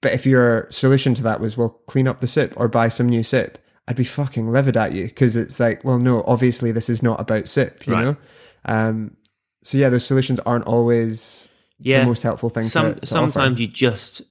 [0.01, 3.07] But if your solution to that was, well, clean up the soup or buy some
[3.07, 3.57] new soup,
[3.91, 7.19] I'd be fucking livid at you because it's like, well, no, obviously this is not
[7.19, 8.04] about SIP, you Right.
[8.06, 8.17] know?
[8.63, 9.17] Um,
[9.63, 11.99] so yeah, those solutions aren't always yeah.
[11.99, 13.62] the most helpful thing Some, to, to sometimes offer.
[13.62, 14.21] you just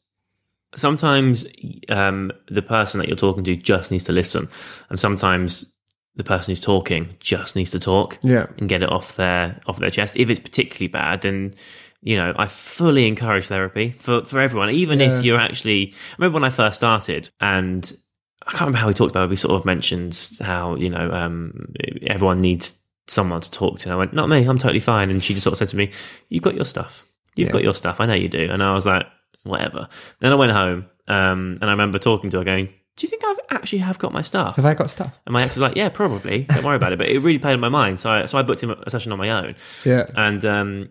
[0.76, 1.44] sometimes
[1.90, 4.48] um, the person that you're talking to just needs to listen
[4.88, 5.66] and sometimes
[6.16, 8.46] the person who's talking just needs to talk Yeah.
[8.56, 11.54] and get it off their off their chest if it's particularly bad then
[12.02, 15.18] you know i fully encourage therapy for for everyone even Yeah.
[15.18, 17.92] if you're actually I remember when i first started and
[18.46, 21.10] i can't remember how we talked about it we sort of mentioned how you know
[21.12, 21.72] um,
[22.06, 25.22] everyone needs someone to talk to and i went not me i'm totally fine and
[25.22, 25.90] she just sort of said to me
[26.28, 27.04] you've got your stuff
[27.36, 27.52] you've Yeah.
[27.52, 29.06] got your stuff i know you do and i was like
[29.42, 29.88] whatever
[30.20, 33.24] then i went home um, and i remember talking to her going do you think
[33.24, 35.18] i've actually have got my stuff Have I got stuff?
[35.26, 36.44] and my ex was like, "Yeah, probably.
[36.44, 38.42] Don't worry about it." But it really played on my mind, so I, so I
[38.42, 40.06] booked him a session on my own, Yeah.
[40.16, 40.88] and um,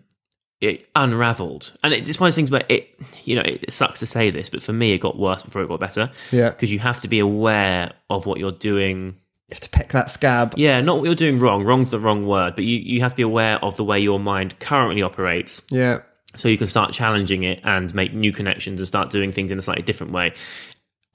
[0.60, 1.72] it unravelled.
[1.82, 2.90] And it, it's one of those things where it,
[3.24, 5.68] you know, it sucks to say this, but for me, it got worse before it
[5.68, 6.10] got better.
[6.30, 6.50] Yeah.
[6.50, 9.16] because you have to be aware of what you're doing.
[9.48, 10.54] You have to pick that scab.
[10.56, 11.64] Yeah, not what you're doing wrong.
[11.64, 14.20] Wrong's the wrong word, but you you have to be aware of the way your
[14.20, 16.00] mind currently operates, Yeah.
[16.36, 19.58] so you can start challenging it and make new connections and start doing things in
[19.58, 20.34] a slightly different way.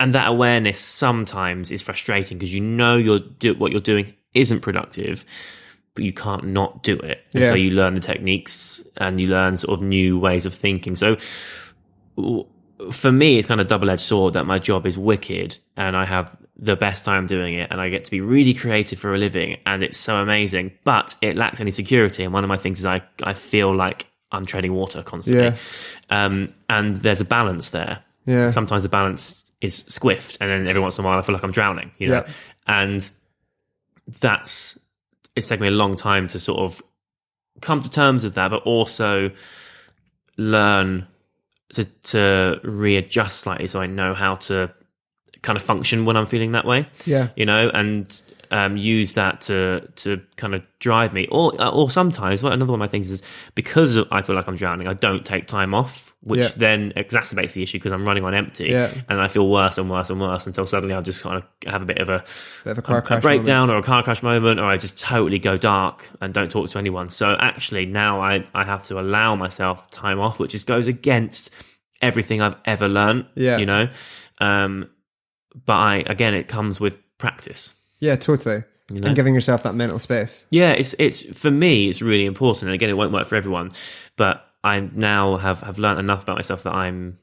[0.02, 4.60] And that awareness sometimes is frustrating because you know you're do, what you're doing isn't
[4.60, 5.24] productive,
[5.96, 7.64] but you can't not do it until Yeah.
[7.64, 10.96] you learn the techniques and you learn sort of new ways of thinking.
[10.96, 11.18] So
[12.92, 16.06] for me, it's kind of double edged sword that my job is wicked and I
[16.06, 19.18] have the best time doing it and I get to be really creative for a
[19.18, 22.24] living and it's so amazing, but it lacks any security.
[22.24, 25.44] And one of my things is I, I feel like I'm treading water constantly.
[25.46, 25.56] Yeah.
[26.26, 28.04] Um, and there's a balance there.
[28.26, 28.50] Yeah.
[28.50, 31.44] Sometimes the balance is squiffed and then every once in a while I feel like
[31.44, 32.24] I'm drowning, you know?
[32.26, 32.34] Yeah.
[32.68, 33.10] And
[34.20, 34.78] that's,
[35.36, 36.82] it's taken me a long time to sort of
[37.62, 39.32] come to terms with that, but also
[40.38, 41.08] learn
[41.74, 44.72] to to readjust slightly so I know how to
[45.42, 46.88] kind of function when I'm feeling that way.
[47.06, 47.30] Yeah.
[47.36, 48.22] You know, and
[48.52, 51.28] um, use that to to kind of drive me.
[51.32, 53.22] Or or sometimes, well, another one of my things is
[53.54, 56.50] because I feel like I'm drowning, I don't take time off, which Yeah.
[56.58, 58.90] then exacerbates the issue because I'm running on empty, Yeah.
[59.08, 61.82] and I feel worse and worse and worse until suddenly I'll just kind of have
[61.82, 62.24] a bit of a
[62.66, 63.22] Bit of a car a crash.
[63.22, 66.70] breakdown or a car crash moment, or I just totally go dark and don't talk
[66.72, 67.10] to anyone.
[67.10, 71.52] So actually, now I, I have to allow myself time off, which just goes against
[72.02, 73.26] everything I've ever learned.
[73.36, 73.58] Yeah.
[73.58, 73.88] you know.
[74.40, 74.90] Um,
[75.66, 77.74] but I again, it comes with practice.
[78.00, 78.64] Yeah, totally.
[78.90, 79.08] know?
[79.08, 80.46] And giving yourself that mental space.
[80.52, 82.64] Yeah, it's it's for me, it's really important.
[82.64, 83.72] And again, it won't work for everyone,
[84.18, 87.20] but I now have have learned enough about myself that I'm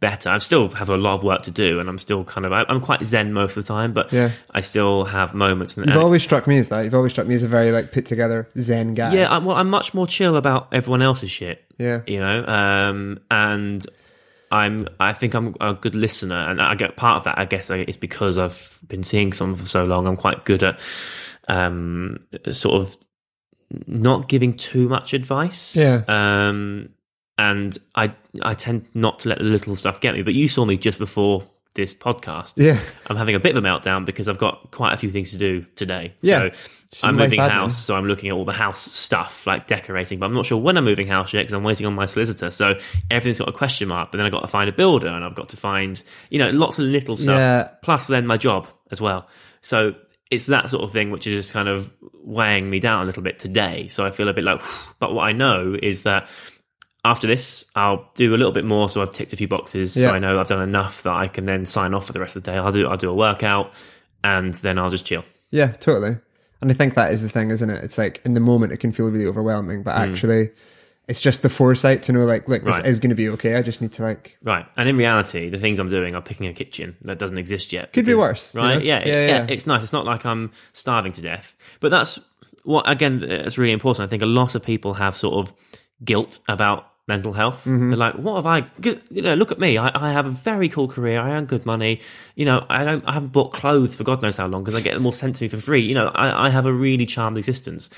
[0.00, 0.30] better.
[0.30, 2.64] I still have a lot of work to do, and I'm still kind of I-
[2.68, 4.30] I'm quite zen most of the time, but Yeah.
[4.54, 5.76] I still have moments.
[5.76, 6.80] And, You've always struck me as that.
[6.84, 9.14] You've always struck me as a very like put together Zen guy.
[9.14, 11.62] Yeah, I'm, well, I'm much more chill about everyone else's shit.
[11.78, 12.00] Yeah.
[12.06, 13.84] you know, um, and
[14.50, 14.88] I'm.
[14.98, 17.38] I think I'm a good listener, and I get part of that.
[17.38, 20.06] I guess it's because I've been seeing someone for so long.
[20.06, 20.80] I'm quite good at
[21.48, 22.96] um, sort of
[23.86, 25.76] not giving too much advice.
[25.76, 26.02] Yeah.
[26.08, 26.90] Um,
[27.38, 30.22] and I I tend not to let the little stuff get me.
[30.22, 31.44] But you saw me just before
[31.76, 32.54] this podcast.
[32.56, 32.80] Yeah.
[33.06, 35.38] I'm having a bit of a meltdown because I've got quite a few things to
[35.38, 36.14] do today.
[36.22, 36.50] Yeah.
[36.90, 40.26] So I'm moving house, so I'm looking at all the house stuff, like decorating, but
[40.26, 42.50] I'm not sure when I'm moving house yet because I'm waiting on my solicitor.
[42.50, 42.78] So
[43.10, 45.34] everything's got a question mark, but then I've got to find a builder and I've
[45.34, 47.38] got to find, you know, lots of little stuff.
[47.38, 47.68] Yeah.
[47.82, 49.28] Plus then my job as well.
[49.60, 49.94] So
[50.30, 53.22] it's that sort of thing which is just kind of weighing me down a little
[53.22, 53.86] bit today.
[53.86, 54.60] So I feel a bit like,
[54.98, 56.28] but what I know is that
[57.04, 58.88] after this, I'll do a little bit more.
[58.88, 59.96] So I've ticked a few boxes.
[59.96, 60.08] Yeah.
[60.08, 62.34] So I know I've done enough that I can then sign off for the rest
[62.34, 62.58] of the day.
[62.58, 63.72] I'll do I'll do a workout,
[64.24, 65.24] and then I'll just chill.
[65.52, 66.16] Yeah, totally.
[66.60, 67.84] And I think that is the thing, isn't it?
[67.84, 70.10] It's like in the moment it can feel really overwhelming, but hmm.
[70.10, 70.50] actually
[71.08, 72.86] it's just the foresight to know like, look, this Right.
[72.86, 73.54] is going to be okay.
[73.56, 74.66] I just need to like, Right.
[74.76, 77.92] And in reality, the things I'm doing are picking a kitchen that doesn't exist yet.
[77.92, 78.74] Could be worse, you Right.
[78.78, 78.82] know?
[78.82, 79.46] Yeah, Yeah, yeah, yeah.
[79.48, 79.82] It's nice.
[79.84, 81.54] It's not like I'm starving to death.
[81.80, 82.18] But that's
[82.64, 84.06] what, again, it's really important.
[84.06, 85.52] I think a lot of people have sort of
[86.04, 87.66] guilt about mental health.
[87.66, 87.90] Mm-hmm.
[87.90, 89.78] They're like, what have I, 'cause, you know, look at me.
[89.78, 91.20] I, I have a very cool career.
[91.20, 92.00] I earn good money.
[92.34, 94.82] You know, I don't, I haven't bought clothes for God knows how long because I
[94.82, 95.82] get them all sent to me for free.
[95.82, 97.90] You know, I, I have a really charmed existence.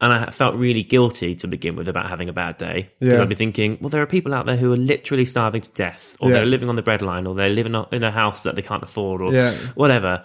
[0.00, 2.90] And I felt really guilty to begin with about having a bad day.
[3.00, 3.22] Yeah.
[3.22, 6.16] I'd be thinking, well, there are people out there who are literally starving to death,
[6.20, 6.36] or Yeah.
[6.36, 9.22] they're living on the breadline, or they're living in a house that they can't afford,
[9.22, 9.52] or Yeah.
[9.74, 10.22] whatever.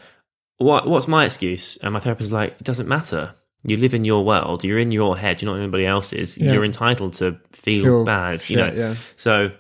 [0.58, 1.78] What, what's my excuse?
[1.78, 3.34] And my therapist is like, it doesn't matter.
[3.64, 4.64] You live in your world.
[4.66, 5.42] You're in your head.
[5.42, 6.38] You're not in anybody else's.
[6.38, 6.52] Yeah.
[6.54, 8.42] You're entitled to feel, Feel bad.
[8.42, 8.74] shit, you know.
[8.76, 8.96] yeah.
[9.16, 9.52] So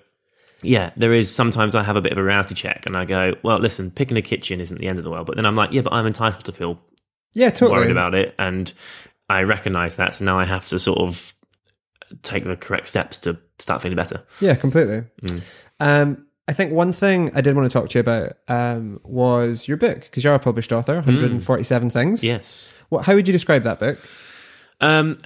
[0.63, 3.35] yeah, there is sometimes I have a bit of a reality check, and I go,
[3.43, 5.25] well, listen, picking a kitchen isn't the end of the world.
[5.25, 6.79] But then I'm like, yeah, but I'm entitled to feel
[7.33, 7.79] yeah, totally.
[7.79, 8.71] worried about it, and
[9.31, 10.13] I recognise that.
[10.13, 11.33] So now I have to sort of
[12.21, 14.23] take the correct steps to start feeling better.
[14.39, 15.03] Yeah, completely.
[15.21, 15.41] Mm.
[15.79, 19.67] Um, I think one thing I did want to talk to you about um, was
[19.67, 22.21] your book because you're a published author, 147 things.
[22.21, 22.23] Mm.
[22.23, 22.73] Yes.
[22.89, 23.99] What, how would you describe that book?
[24.81, 25.19] Um,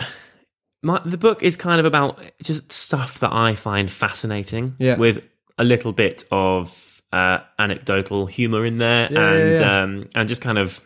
[0.84, 4.76] my the book is kind of about just stuff that I find fascinating.
[4.78, 4.98] Yeah.
[4.98, 9.82] With a little bit of uh, anecdotal humour in there, Yeah, yeah, and yeah.
[9.82, 10.82] Um, and just kind of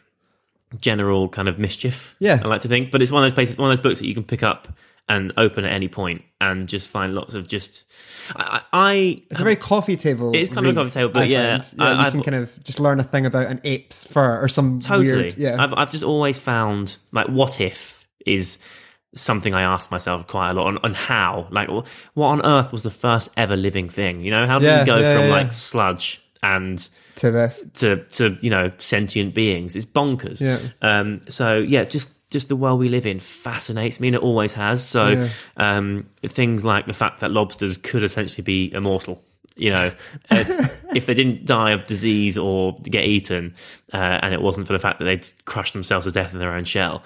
[0.79, 2.15] general kind of mischief.
[2.19, 2.39] Yeah.
[2.43, 4.07] I like to think, but it's one of those places, one of those books that
[4.07, 4.67] you can pick up
[5.07, 7.83] and open at any point and just find lots of just.
[8.35, 10.31] I, I It's a very coffee table.
[10.35, 11.73] It is kind of a coffee table, but I yeah, find.
[11.77, 14.39] yeah, I- you I've- can kind of just learn a thing about an ape's fur
[14.39, 15.11] or some Totally.
[15.23, 15.37] weird.
[15.37, 18.59] Yeah, I've I've just always found like what if is
[19.15, 21.69] something I ask myself quite a lot on, on how like
[22.13, 24.21] what on earth was the first ever living thing?
[24.21, 25.31] You know, how did Yeah, we go yeah, from yeah.
[25.31, 27.65] like sludge and to this.
[27.75, 29.75] to to you know sentient beings?
[29.75, 30.41] It's bonkers.
[30.41, 30.59] Yeah.
[30.81, 31.21] Um.
[31.29, 32.11] So yeah, just.
[32.31, 34.85] Just the world we live in fascinates me, and it always has.
[34.87, 35.29] So, Yeah.
[35.57, 39.19] um, things like the fact that lobsters could essentially be immortal,
[39.55, 39.91] you know,
[40.29, 40.43] uh,
[40.93, 43.55] if they didn't die of disease or get eaten,
[43.91, 46.53] uh, and it wasn't for the fact that they'd crushed themselves to death in their
[46.53, 47.01] own shell,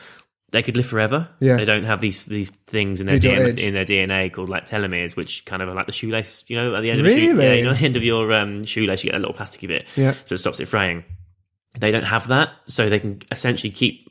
[0.54, 1.28] they could live forever.
[1.42, 1.58] Yeah.
[1.58, 5.16] They don't have these these things in their DNA, in their DNA called like telomeres,
[5.18, 7.32] which kind of are like the shoelace, you know, at the end of a shoe,
[7.34, 7.44] Really?
[7.46, 9.68] yeah, you know, at the end of your um, shoelace, you get a little plasticky
[9.68, 10.13] bit, Yeah.
[10.24, 11.04] so it stops it fraying.
[11.78, 14.08] They don't have that, so they can essentially keep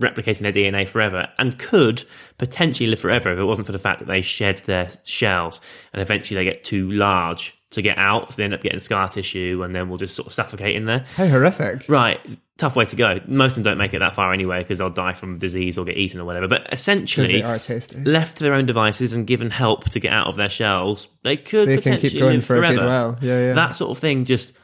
[0.00, 2.04] replicating their DNA forever and could
[2.36, 5.58] potentially live forever if it wasn't for the fact that they shed their shells
[5.94, 8.30] and eventually they get too large to get out.
[8.32, 10.84] So they end up getting scar tissue and then we'll just sort of suffocate in
[10.84, 11.06] there.
[11.16, 11.88] How horrific.
[11.88, 12.20] Right.
[12.58, 13.20] Tough way to go.
[13.26, 15.84] Most of them don't make it that far anyway because they'll die from disease or
[15.84, 16.48] get eaten or whatever.
[16.48, 18.00] But essentially, they are tasty.
[18.02, 21.36] left to their own devices and given help to get out of their shells, they
[21.36, 23.18] could They potentially keep going live for forever.
[23.20, 23.52] Yeah, yeah.
[23.52, 24.54] That sort of thing just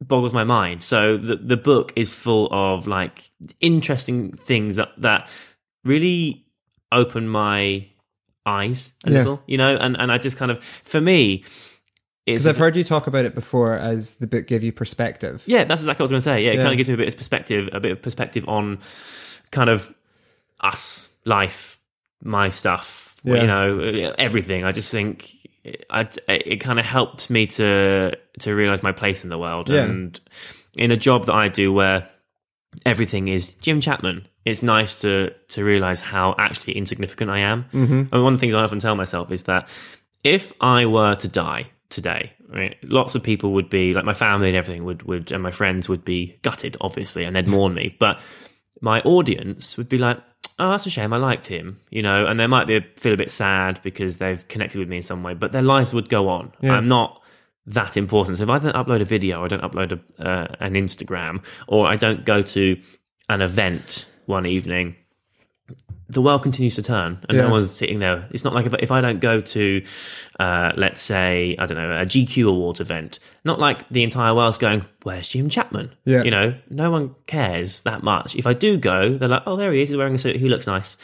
[0.00, 0.82] boggles my mind.
[0.82, 3.28] So the the book is full of like
[3.60, 5.28] interesting things that that
[5.84, 6.46] really
[6.92, 7.88] open my
[8.46, 9.18] eyes a Yeah.
[9.18, 11.42] little, you know, and and I just kind of for me
[12.26, 15.42] Because I've heard you talk about it before as the book gave you perspective.
[15.46, 16.44] yeah, that's exactly what I was going to say.
[16.44, 16.62] Yeah, it Yeah.
[16.62, 18.78] kind of gives me a bit of perspective, a bit of perspective on
[19.50, 19.92] kind of
[20.60, 21.78] us, life,
[22.22, 23.40] my stuff, Yeah.
[23.42, 24.64] you know, everything.
[24.64, 25.30] I just think
[25.90, 29.82] I, it kind of helps me to to realize my place in the world, Yeah.
[29.84, 30.20] and
[30.76, 32.08] in a job that I do where
[32.84, 34.26] everything is Jim Chapman.
[34.44, 37.64] It's nice to to realize how actually insignificant I am.
[37.72, 38.02] Mm-hmm.
[38.12, 39.68] And one of the things I often tell myself is that
[40.22, 44.48] if I were to die today, right, lots of people would be like my family
[44.48, 47.96] and everything would would and my friends would be gutted, obviously, and they'd mourn me.
[47.98, 48.20] But
[48.80, 50.18] my audience would be like,
[50.58, 51.12] "Oh, that's a shame.
[51.12, 54.46] I liked him," you know, and they might be feel a bit sad because they've
[54.48, 56.52] connected with me in some way, but their lives would go on.
[56.60, 56.72] Yeah.
[56.72, 57.22] I'm not
[57.66, 58.38] that important.
[58.38, 61.44] So if I don't upload a video, or I don't upload a, uh, an Instagram,
[61.66, 62.80] or I don't go to
[63.28, 64.96] an event one evening,
[66.08, 67.44] the world continues to turn and Yeah.
[67.46, 68.28] no one's sitting there.
[68.30, 69.84] It's not like if, if I don't go to,
[70.38, 74.58] uh, let's say, I don't know, a GQ Awards event, not like the entire world's
[74.58, 75.92] going, where's Jim Chapman?
[76.04, 76.22] Yeah.
[76.22, 78.36] You know, no one cares that much.
[78.36, 79.88] If I do go, they're like, oh, there he is.
[79.88, 80.36] He's wearing a suit.
[80.36, 80.96] He looks nice.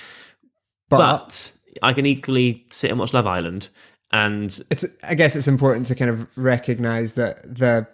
[0.88, 3.68] But, But I can equally sit and watch Love Island
[4.12, 7.86] and it's I guess it's important to kind of recognize that the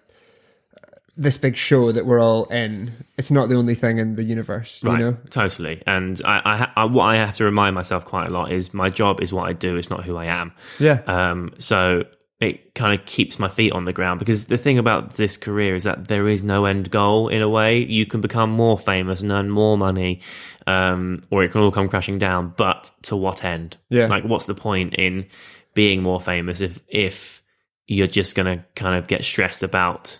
[1.17, 4.83] this big show that we're all in, it's not the only thing in the universe.
[4.83, 5.83] Right, You know, totally.
[5.87, 8.91] And I, I, I, what I have to remind myself quite a lot is my
[8.91, 9.77] job is what I do.
[9.77, 10.53] It's not who I am.
[10.79, 12.05] yeah, Um, so
[12.39, 15.75] it kind of keeps my feet on the ground because the thing about this career
[15.75, 17.79] is that there is no end goal in a way.
[17.79, 20.21] You can become more famous and earn more money,
[20.67, 22.53] um, or it can all come crashing down.
[22.57, 23.79] But to what end?
[23.89, 24.09] Yeah.
[24.09, 25.27] Like, what's the point in
[25.73, 27.41] being more famous if if
[27.87, 30.19] you're just going to kind of get stressed about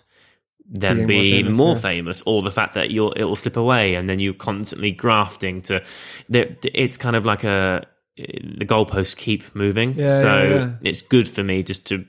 [0.69, 1.81] them Being more even famous, more yeah.
[1.81, 5.61] famous, or the fact that you'll it will slip away, and then you're constantly grafting
[5.63, 5.81] to.
[6.29, 7.85] It's kind of like a
[8.17, 10.71] the goalposts keep moving, Yeah, so yeah.
[10.81, 12.03] it's good for me just to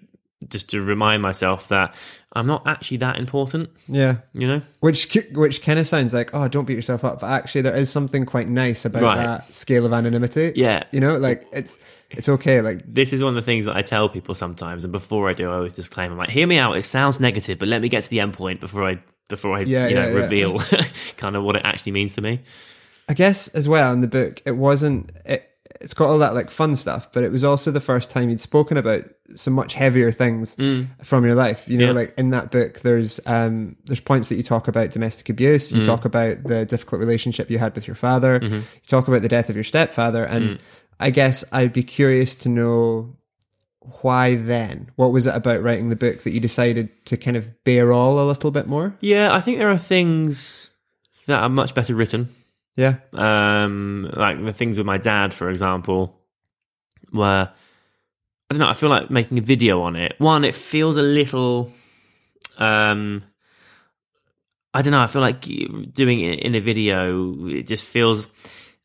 [0.49, 1.95] just to remind myself that
[2.33, 3.71] I'm not actually that important.
[3.89, 4.19] yeah.
[4.33, 7.63] You know, Which which kind of sounds like oh, don't beat yourself up, but actually
[7.63, 9.17] there is something quite nice about Right.
[9.17, 10.53] that scale of anonymity.
[10.55, 10.85] Yeah.
[10.93, 11.79] you know, like it's
[12.11, 12.61] it's okay.
[12.61, 15.33] Like this is one of the things that I tell people sometimes, and before I
[15.33, 16.13] do, I always disclaim.
[16.13, 16.77] I'm like, hear me out.
[16.77, 19.63] It sounds negative, but let me get to the end point before I before I
[19.63, 20.15] Yeah, you know yeah, yeah.
[20.23, 20.59] reveal
[21.17, 22.41] kind of what it actually means to me.
[23.11, 25.11] I guess as well in the book, it wasn't.
[25.25, 28.29] It, it's got all that like fun stuff, but it was also the first time
[28.29, 29.05] you'd spoken about
[29.37, 30.55] some much heavier things
[31.03, 31.69] from your life.
[31.69, 31.89] You know, Mm.
[31.89, 31.93] Yeah.
[31.93, 35.71] like in that book, there's um there's points that you talk about domestic abuse.
[35.73, 35.77] Mm.
[35.79, 38.41] You talk about the difficult relationship you had with your father.
[38.41, 38.55] Mm-hmm.
[38.55, 40.59] You talk about the death of your stepfather, and Mm.
[41.01, 43.15] I guess I'd be curious to know
[44.03, 44.91] why then.
[44.97, 48.21] What was it about writing the book that you decided to kind of bear all
[48.21, 48.95] a little bit more?
[49.01, 50.71] Yeah, I think there are things
[51.27, 52.29] that are much better written.
[52.79, 56.17] Yeah, um, like the things with my dad, for example,
[57.11, 57.51] where
[58.51, 58.69] I don't know.
[58.69, 60.15] I feel like making a video on it.
[60.19, 61.73] One, it feels a little.
[62.57, 63.25] Um,
[64.73, 65.01] I don't know.
[65.01, 67.49] I feel like doing it in a video.
[67.49, 68.27] It just feels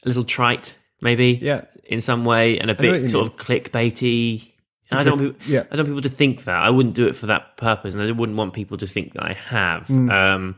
[0.03, 1.37] a little trite, maybe.
[1.39, 1.65] Yeah.
[1.83, 4.51] In some way, and a know what you bit sort of clickbaity.
[4.89, 5.65] And I don't want people, Yeah.
[5.71, 6.55] I don't want people to think that.
[6.55, 9.23] I wouldn't do it for that purpose, and I wouldn't want people to think that
[9.23, 9.85] I have.
[9.87, 10.11] Mm.
[10.11, 10.55] Um,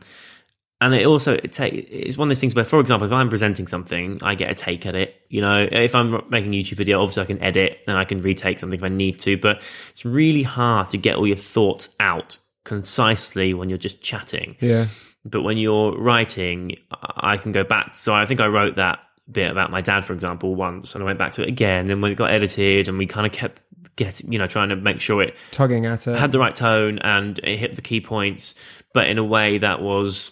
[0.80, 3.28] and it also it ta- it's one of those things where, for example, if I'm
[3.28, 5.14] presenting something, I get a take at it.
[5.28, 8.20] You know, if I'm making a YouTube video, obviously I can edit and I can
[8.22, 9.36] retake something if I need to.
[9.38, 14.56] But it's really hard to get all your thoughts out concisely when you're just chatting.
[14.60, 14.86] yeah,
[15.24, 17.94] But when you're writing, I can go back.
[17.96, 18.98] So I think I wrote that
[19.30, 21.90] bit about my dad, for example, once, and I went back to it again.
[21.90, 23.62] And when it got edited, and we kind of kept
[23.96, 26.18] getting, you know, trying to make sure it tugging at it.
[26.18, 28.54] had the right tone and it hit the key points,
[28.92, 30.30] but in a way that was,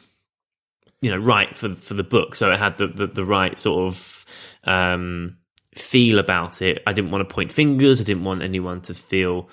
[1.04, 2.34] you know, right for for the book.
[2.34, 4.24] So it had the the, the right sort of
[4.64, 5.36] um,
[5.74, 6.82] feel about it.
[6.86, 8.00] I didn't want to point fingers.
[8.00, 9.50] I didn't want anyone to feel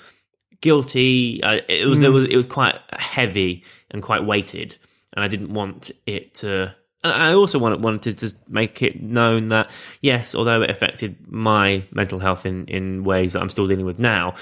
[0.61, 1.43] guilty.
[1.43, 4.77] Uh, it was there was it was quite heavy and quite weighted,
[5.11, 6.73] and I didn't want it to.
[7.03, 12.19] I also wanted, wanted to make it known that yes, although it affected my mental
[12.19, 14.35] health in, in ways that I'm still dealing with now,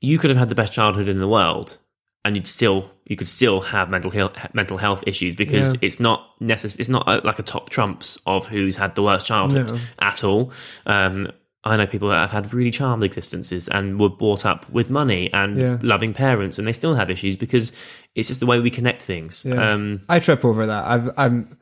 [0.00, 1.78] you could have had the best childhood in the world,
[2.24, 5.78] and you'd still you could still have mental health mental health issues because Yeah.
[5.82, 9.26] it's not necess- It's not a, like a top trumps of who's had the worst
[9.26, 9.78] childhood No.
[9.98, 10.52] at all.
[10.86, 11.28] Um,
[11.64, 15.32] I know people that have had really charmed existences and were brought up with money
[15.32, 15.78] and Yeah.
[15.82, 17.72] loving parents, and they still have issues because
[18.16, 19.44] it's just the way we connect things.
[19.46, 19.72] Yeah.
[19.72, 20.86] Um, I trip over that.
[20.86, 21.56] I've, I'm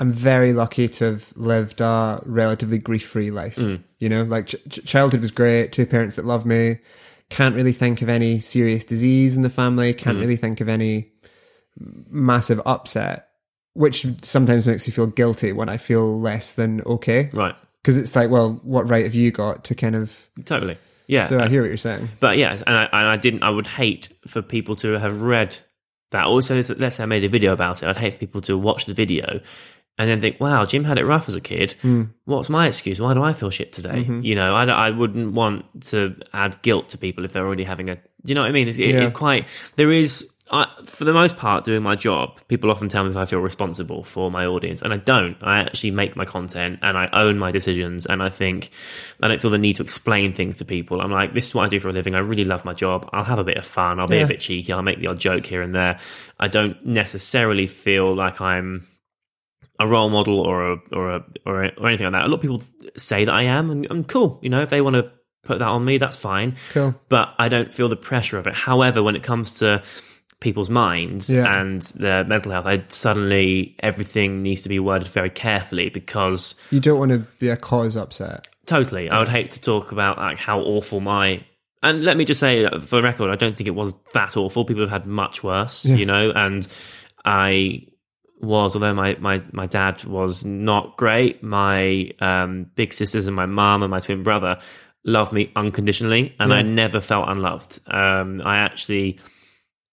[0.00, 3.56] I'm very lucky to have lived a relatively grief free life.
[3.56, 3.82] Mm.
[4.00, 5.70] You know, like ch- ch- childhood was great.
[5.72, 6.78] Two parents that love me.
[7.32, 9.92] Can't really think of any serious disease in the family.
[9.94, 10.20] Can't Mm.
[10.20, 11.10] really think of any
[12.10, 13.28] massive upset,
[13.74, 17.30] which sometimes makes me feel guilty when I feel less than okay.
[17.32, 20.28] right, Because it's like, well, what right have you got to kind of?
[20.44, 20.76] totally.
[21.08, 21.26] Yeah.
[21.26, 22.08] So I hear what you're saying.
[22.20, 23.42] But yeah, and I, and I didn't.
[23.42, 25.56] I would hate for people to have read
[26.12, 26.26] that.
[26.26, 27.88] Also, let's- let's say I made a video about it.
[27.88, 29.40] I'd hate for people to watch the video
[29.98, 31.72] and then think, "Wow, Jim had it rough as a kid.
[31.82, 32.04] Hmm.
[32.24, 33.00] What's my excuse?
[33.00, 34.22] Why do I feel shit today?" Mm-hmm.
[34.22, 37.90] You know, I, I wouldn't want to add guilt to people if they're already having
[37.90, 37.94] a.
[37.96, 38.68] Do you know what I mean?
[38.68, 39.00] It's, it- Yeah.
[39.02, 39.46] it's quite.
[39.76, 40.28] There is.
[40.54, 43.38] I, for the most part, doing my job, people often tell me if I feel
[43.38, 45.34] responsible for my audience, and I don't.
[45.40, 48.68] I actually make my content and I own my decisions, and I think
[49.22, 51.00] I don't feel the need to explain things to people.
[51.00, 52.14] I'm like, this is what I do for a living.
[52.14, 53.08] I really love my job.
[53.14, 53.98] I'll have a bit of fun.
[53.98, 54.24] I'll be Yeah.
[54.24, 54.70] a bit cheeky.
[54.74, 55.98] I'll make the odd joke here and there.
[56.38, 58.86] I don't necessarily feel like I'm
[59.82, 62.24] a role model or a, or a, or, a, or anything like that.
[62.26, 62.62] A lot of people
[62.96, 64.38] say that I am, and I'm cool.
[64.42, 65.10] You know, if they want to
[65.44, 66.94] put that on me, that's fine Cool.
[67.08, 68.54] but I don't feel the pressure of it.
[68.54, 69.82] However, when it comes to
[70.40, 71.60] people's minds Yeah.
[71.60, 76.80] and their mental health, I suddenly everything needs to be worded very carefully because You
[76.80, 78.46] don't want to be a cause upset.
[78.66, 81.44] totally, I would hate to talk about like how awful my
[81.84, 84.36] and let me just say uh, for the record, I don't think it was that
[84.36, 84.64] awful.
[84.64, 86.68] People have had much worse, you know, and
[87.24, 87.86] I
[88.42, 93.46] was although my, my, my dad was not great, my um, big sisters and my
[93.46, 94.58] mum and my twin brother
[95.04, 97.80] loved me unconditionally and I never felt unloved.
[97.86, 99.18] Um, I actually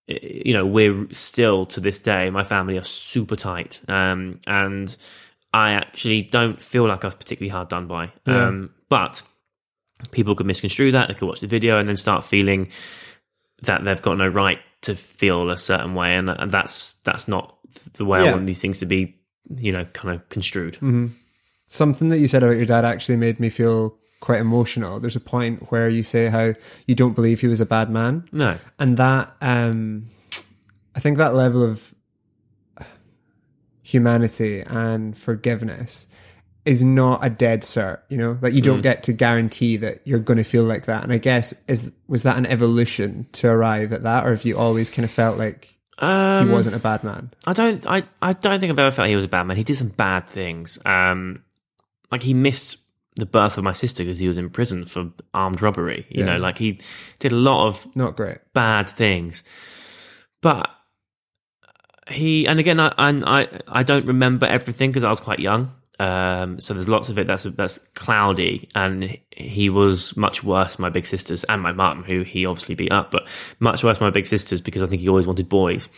[0.07, 4.97] you know we're still to this day my family are super tight um and
[5.53, 8.47] i actually don't feel like i was particularly hard done by Yeah.
[8.47, 9.21] um but
[10.09, 12.69] people could misconstrue that they could watch the video and then start feeling
[13.61, 17.57] that they've got no right to feel a certain way and, and that's that's not
[17.93, 18.29] the way Yeah.
[18.29, 19.19] i want these things to be
[19.55, 20.77] you know kind of construed
[21.71, 24.99] Something that you said about your dad actually made me feel quite emotional.
[24.99, 26.53] There's a point where you say how
[26.87, 28.25] you don't believe he was a bad man.
[28.31, 30.07] no and that um
[30.95, 31.93] i think that level of
[33.81, 36.07] humanity and forgiveness
[36.65, 40.19] is not a dead cert you know like you don't get to guarantee that you're
[40.19, 43.91] going to feel like that and i guess is was that an evolution to arrive
[43.93, 47.03] at that or have you always kind of felt like um, he wasn't a bad
[47.03, 49.57] man I don't I, I don't think I've ever felt he was a bad man.
[49.57, 50.79] He did some bad things.
[50.85, 51.43] Um
[52.11, 52.77] like he missed
[53.17, 56.05] the birth of my sister because he was in prison for armed robbery.
[56.09, 56.25] You Yeah.
[56.33, 56.79] know, like he
[57.19, 59.43] did a lot of not great bad things.
[60.41, 60.69] But
[62.09, 65.73] he and again I I I, I don't remember everything because I was quite young.
[65.99, 70.89] Um, so there's lots of it that's that's cloudy, and he was much worse my
[70.89, 73.27] big sisters and my mum, who he obviously beat up, but
[73.59, 75.89] much worse my big sisters because I think he always wanted boys,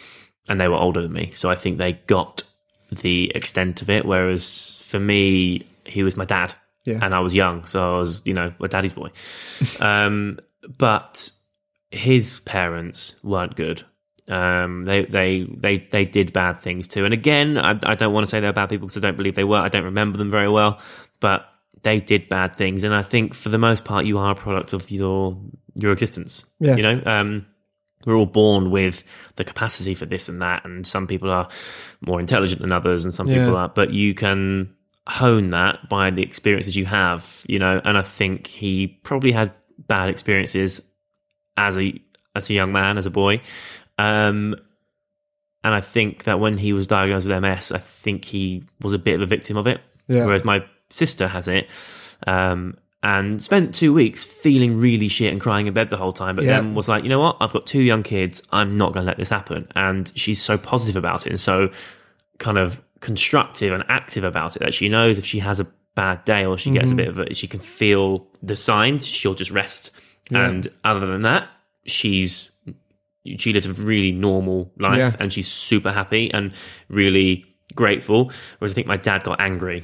[0.49, 2.41] and they were older than me, so I think they got
[2.91, 4.03] the extent of it.
[4.05, 6.97] Whereas for me, he was my dad, Yeah.
[7.01, 9.11] and I was young, so I was you know a daddy's boy.
[9.79, 10.39] um,
[10.77, 11.31] but
[11.91, 13.83] his parents weren't good.
[14.27, 17.05] Um, they they they they did bad things too.
[17.05, 19.35] And again, I, I don't want to say they're bad people because I don't believe
[19.35, 19.57] they were.
[19.57, 20.79] I don't remember them very well,
[21.19, 21.45] but
[21.83, 22.83] they did bad things.
[22.83, 25.37] And I think for the most part, you are a product of your
[25.75, 26.45] your existence.
[26.59, 26.75] Yeah.
[26.75, 27.45] You know, um,
[28.05, 29.03] we're all born with
[29.35, 31.49] the capacity for this and that, and some people are
[32.05, 33.39] more intelligent than others, and some Yeah.
[33.39, 33.69] people are.
[33.69, 34.75] But you can
[35.07, 37.43] hone that by the experiences you have.
[37.49, 39.51] You know, and I think he probably had
[39.87, 40.81] bad experiences
[41.57, 41.99] as a
[42.33, 43.41] as a young man, as a boy.
[44.01, 44.55] Um,
[45.63, 48.97] and I think that when he was diagnosed with MS, I think he was a
[48.99, 49.79] bit of a victim of it.
[50.07, 50.25] Yeah.
[50.25, 51.69] Whereas my sister has it,
[52.27, 56.35] um, and spent two weeks feeling really shit and crying in bed the whole time.
[56.35, 56.61] But Yeah.
[56.61, 57.37] then was like, you know what?
[57.41, 58.43] I've got two young kids.
[58.51, 59.67] I'm not going to let this happen.
[59.75, 61.71] And she's so positive about it and so
[62.37, 66.23] kind of constructive and active about it that she knows if she has a bad
[66.25, 66.77] day or she Mm-hmm.
[66.79, 69.07] gets a bit of a, she can feel the signs.
[69.07, 69.89] She'll just rest.
[70.29, 71.49] And other than that,
[71.85, 72.50] she's
[73.37, 75.11] she lives a really normal life Yeah.
[75.19, 76.51] and she's super happy and
[76.89, 77.45] really
[77.75, 78.31] grateful.
[78.59, 79.83] Whereas I think my dad got angry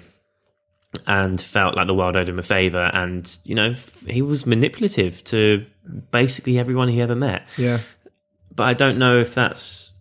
[1.06, 2.90] and felt like the world owed him a favor.
[2.94, 3.74] And, you know,
[4.08, 5.66] he was manipulative to
[6.12, 7.48] basically everyone he ever met.
[7.58, 7.80] yeah
[8.56, 9.92] But I don't know if that's,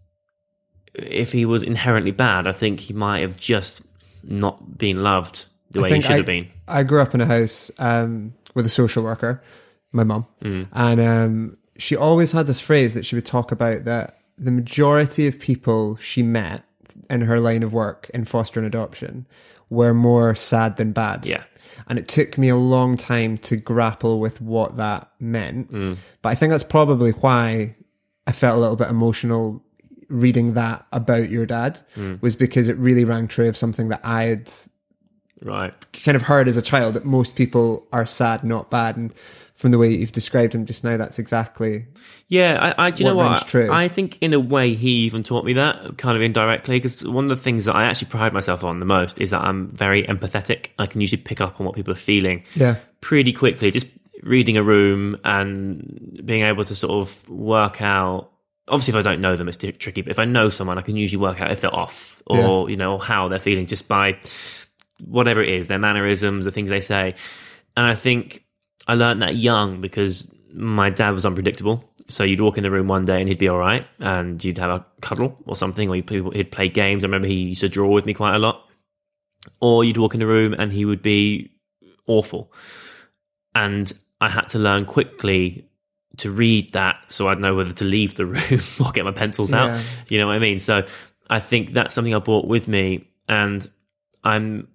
[0.95, 2.47] if he was inherently bad.
[2.47, 3.83] I think he might have just
[4.25, 6.49] not been loved the I way he should I- have been.
[6.67, 9.43] I grew up in a house um, with a social worker,
[9.93, 10.67] my mum, Mm.
[10.73, 15.27] and um, she always had this phrase that she would talk about that the majority
[15.27, 16.63] of people she met
[17.11, 19.27] in her line of work in foster and adoption
[19.71, 21.27] were more sad than bad.
[21.27, 21.43] Yeah.
[21.89, 25.73] And it took me a long time to grapple with what that meant.
[25.73, 25.97] Mm.
[26.23, 27.75] But I think that's probably why
[28.27, 29.63] I felt a little bit emotional
[30.09, 32.21] reading that about your dad Mm.
[32.23, 34.51] was because it really rang true of something that I had
[35.43, 35.75] Right.
[35.93, 38.97] kind of heard as a child that most people are sad, not bad.
[38.97, 39.13] And
[39.57, 41.87] from the way you've described him just now, that's exactly
[42.29, 43.47] Yeah, I, I do you know what?
[43.47, 43.73] true.
[43.73, 47.25] I think in a way he even taught me that kind of indirectly because one
[47.25, 50.03] of the things that I actually pride myself on the most is that I'm very
[50.05, 50.69] empathetic.
[50.79, 53.71] I can usually pick up on what people are feeling yeah, pretty quickly.
[53.71, 53.87] Just
[54.23, 58.31] reading a room and being able to sort of work out.
[58.69, 60.03] Obviously, if I don't know them, it's tricky.
[60.03, 62.77] But if I know someone, I can usually work out if they're off or you
[62.77, 64.19] know or how they're feeling just by
[65.05, 67.15] whatever it is, their mannerisms, the things they say.
[67.77, 68.43] And I think
[68.87, 71.85] I learned that young because my dad was unpredictable.
[72.09, 74.59] So you'd walk in the room one day and he'd be all right, and you'd
[74.59, 77.03] have a cuddle or something, or play, he'd play games.
[77.03, 78.63] I remember he used to draw with me quite a lot.
[79.61, 81.51] Or you'd walk in the room and he would be
[82.07, 82.53] awful.
[83.55, 85.69] And I had to learn quickly
[86.19, 89.51] to read that so I'd know whether to leave the room or get my pencils
[89.51, 89.77] Yeah.
[89.77, 89.85] out.
[90.09, 90.59] You know what I mean?
[90.61, 90.85] So
[91.29, 93.09] I think that's something I brought with me.
[93.29, 93.67] And
[94.23, 94.69] I'm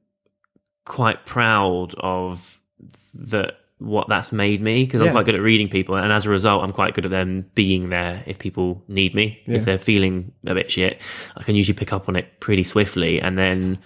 [0.86, 2.60] quite proud of
[3.14, 6.30] that what that's made me because I'm quite good at reading people, and as a
[6.30, 9.42] result, I'm quite good at them being there if people need me.
[9.46, 9.58] Yeah.
[9.58, 11.02] If they're feeling a bit shit,
[11.36, 13.80] I can usually pick up on it pretty swiftly, and then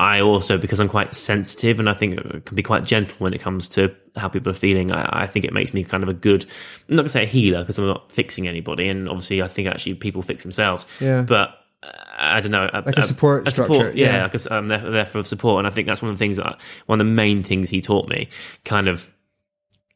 [0.00, 3.32] I also because I'm quite sensitive and I think I can be quite gentle when
[3.32, 4.90] it comes to how people are feeling.
[4.90, 6.44] I, I think it makes me kind of a good.
[6.88, 9.68] I'm not gonna say a healer because I'm not fixing anybody, and obviously I think
[9.68, 10.86] actually people fix themselves.
[11.00, 11.22] Yeah.
[11.22, 11.60] but.
[12.16, 14.24] I don't know, Like a support structure, yeah, yeah.
[14.26, 16.46] because I'm there, there for support, and I think that's one of the things that
[16.46, 16.56] I,
[16.86, 18.28] one of the main things he taught me,
[18.64, 19.10] kind of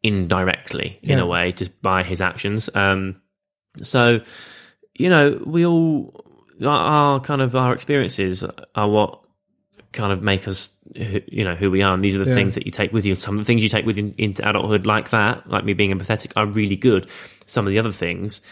[0.03, 2.69] indirectly in a way, just by his actions.
[2.75, 3.21] Um,
[3.83, 4.21] so
[4.95, 6.25] you know, we all
[6.63, 9.21] our, our kind of our experiences are what
[9.93, 12.35] kind of make us you know who we are and these are the Yeah.
[12.37, 14.47] things that you take with you some of the things you take with you into
[14.47, 17.09] adulthood like that like me being empathetic are really good
[17.47, 18.43] some of the other things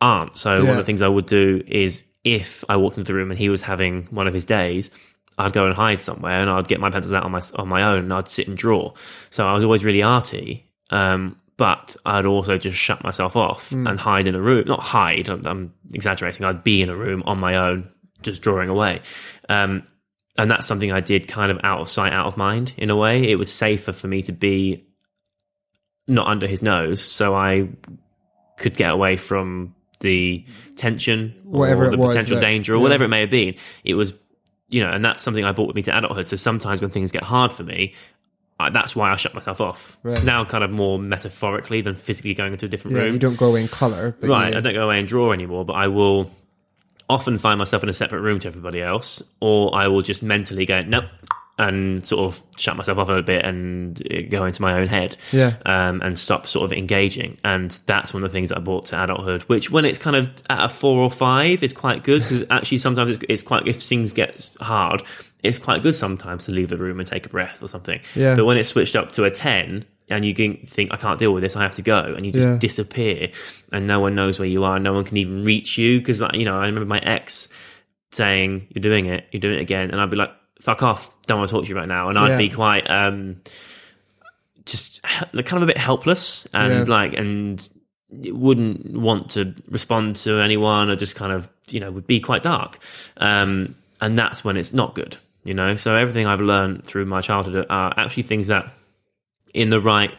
[0.00, 3.14] aren't so one of the things i would do is if i walked into the
[3.14, 4.90] room and he was having one of his days
[5.38, 7.82] i'd go and hide somewhere and i'd get my pencils out on my on my
[7.82, 8.92] own and i'd sit and draw
[9.30, 14.00] so i was always really arty um, but I'd also just shut myself off and
[14.00, 14.64] hide in a room.
[14.66, 16.46] Not hide, I'm, I'm exaggerating.
[16.46, 17.90] I'd be in a room on my own,
[18.22, 19.02] just drawing away.
[19.48, 19.86] Um,
[20.38, 22.96] and that's something I did kind of out of sight, out of mind in a
[22.96, 23.30] way.
[23.30, 24.86] It was safer for me to be
[26.08, 27.68] not under his nose, so I
[28.56, 30.44] could get away from the
[30.76, 32.82] tension Whatever or the was potential that- danger or yeah.
[32.82, 33.54] whatever it may have been.
[33.84, 34.12] It was,
[34.68, 36.28] you know, and that's something I brought with me to adulthood.
[36.28, 37.94] So sometimes when things get hard for me,
[38.58, 39.98] I, that's why I shut myself off.
[40.02, 40.22] Right.
[40.22, 43.12] Now, kind of more metaphorically than physically going into a different Yeah, room.
[43.14, 45.32] you don't go away in color, but Right, you- I don't go away and draw
[45.32, 46.30] anymore, but I will
[47.08, 50.64] often find myself in a separate room to everybody else, or I will just mentally
[50.66, 51.04] go, nope,
[51.60, 54.88] and sort of shut myself off a little bit and uh, go into my own
[54.88, 55.56] head Yeah.
[55.66, 57.38] um, and stop sort of engaging.
[57.44, 60.16] And that's one of the things that I brought to adulthood, which when it's kind
[60.16, 63.68] of at a four or five is quite good because actually sometimes it's, it's quite,
[63.68, 65.02] if things get hard,
[65.42, 68.00] it's quite good sometimes to leave the room and take a breath or something.
[68.14, 68.36] Yeah.
[68.36, 70.34] But when it's switched up to a 10, and you
[70.66, 72.56] think, I can't deal with this, I have to go, and you just Yeah.
[72.58, 73.30] disappear,
[73.70, 76.00] and no one knows where you are, no one can even reach you.
[76.00, 77.48] Because, you know, I remember my ex
[78.12, 79.90] saying, You're doing it, you're doing it again.
[79.92, 82.08] And I'd be like, Fuck off, don't want to talk to you right now.
[82.10, 82.36] And I'd Yeah.
[82.36, 83.36] be quite, um,
[84.66, 86.94] just kind of a bit helpless and Yeah.
[86.94, 87.66] like, and
[88.10, 92.42] wouldn't want to respond to anyone or just kind of, you know, would be quite
[92.42, 92.78] dark.
[93.16, 95.76] Um, and that's when it's not good, you know?
[95.76, 98.68] So everything I've learned through my childhood are actually things that
[99.54, 100.12] in the right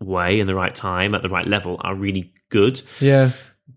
[0.00, 2.82] way, in the right time, at the right level are really good.
[3.00, 3.30] yeah,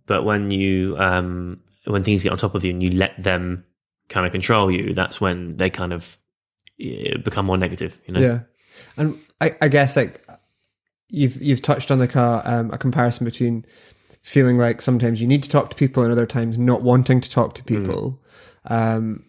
[0.06, 3.64] But when you, um, when things get on top of you and you let them
[4.10, 6.18] kind of control you, that's when they kind of
[6.80, 8.20] eh, become more negative, you know?
[8.20, 8.40] yeah.
[8.98, 10.26] And I, I guess like
[11.10, 13.66] you've you've touched on like a um, a comparison between
[14.22, 17.30] feeling like sometimes you need to talk to people and other times not wanting to
[17.30, 18.22] talk to people.
[18.66, 19.26] Um,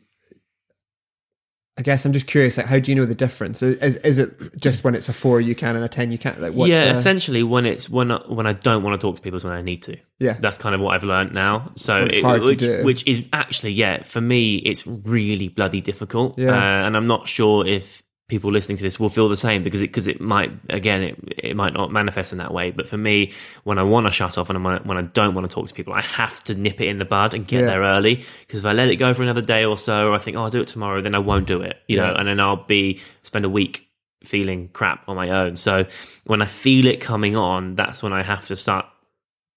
[1.79, 3.63] I guess I'm just curious, like, how do you know the difference?
[3.63, 6.39] Is is it just when it's a four you can and a ten you can't?
[6.41, 9.17] Like, what's yeah, the- essentially, when it's when I, when I don't want to talk
[9.17, 9.97] to people is when I need to.
[10.19, 11.71] yeah, That's kind of what I've learned now.
[11.77, 16.39] So, it- which, which is actually, yeah, for me, it's really bloody difficult.
[16.39, 16.51] Yeah.
[16.51, 19.83] Uh, and I'm not sure if people listening to this will feel the same because
[19.83, 22.71] it because it might again it it might not manifest in that way.
[22.71, 23.33] But for me,
[23.65, 25.69] when I want to shut off and when I, when I don't want to talk
[25.69, 27.67] to people, I have to nip it in the bud and get Yeah.
[27.67, 28.25] there early.
[28.47, 30.45] Because if I let it go for another day or so, or I think oh
[30.45, 31.77] I'll do it tomorrow, then I won't do it.
[31.89, 33.87] You know, and then I'll be spend a week
[34.25, 35.57] feeling crap on my own.
[35.57, 35.87] So
[36.25, 38.87] when I feel it coming on, that's when I have to start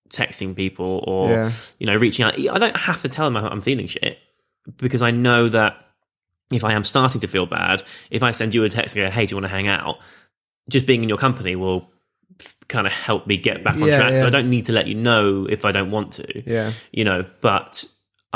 [0.10, 1.52] texting people or Yeah.
[1.80, 2.40] you know reaching out.
[2.40, 4.18] I don't have to tell them I'm feeling shit
[4.78, 5.76] because I know that
[6.54, 9.10] if I am starting to feel bad, if I send you a text and go,
[9.12, 9.98] "Hey, do you want to hang out?"
[10.70, 11.90] Just being in your company will
[12.68, 14.18] kind of help me get back on Yeah, track.
[14.18, 14.26] So.
[14.28, 17.26] I don't need to let you know if I don't want to yeah, you know
[17.42, 17.86] but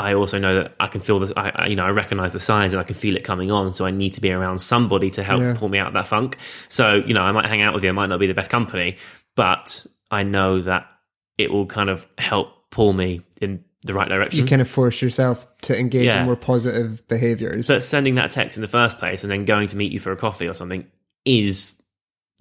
[0.00, 2.38] i also know that i can feel this I, I you know i recognize the
[2.38, 5.10] signs and i can feel it coming on so i need to be around somebody
[5.10, 5.54] to help Yeah.
[5.58, 6.36] pull me out of that funk
[6.68, 8.48] so you know i might hang out with you i might not be the best
[8.48, 8.96] company
[9.34, 10.92] but i know that
[11.36, 15.00] it will kind of help pull me in the right direction you kind of force
[15.00, 16.20] yourself to engage Yeah.
[16.20, 17.68] in more positive behaviors.
[17.68, 20.10] but sending that text in the first place and then going to meet you for
[20.12, 20.84] a coffee or something
[21.24, 21.80] is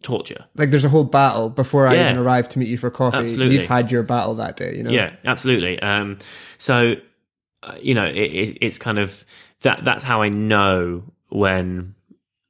[0.04, 3.18] torture like there's a whole battle before I even arrive to meet you for coffee.
[3.18, 3.56] Absolutely.
[3.58, 4.92] You've had your battle that day, you know.
[4.92, 5.80] Yeah, absolutely.
[5.82, 6.20] Um,
[6.60, 6.96] so,
[7.64, 9.26] uh, you know, it, it, it's kind of
[9.62, 9.84] that.
[9.84, 11.96] That's how I know when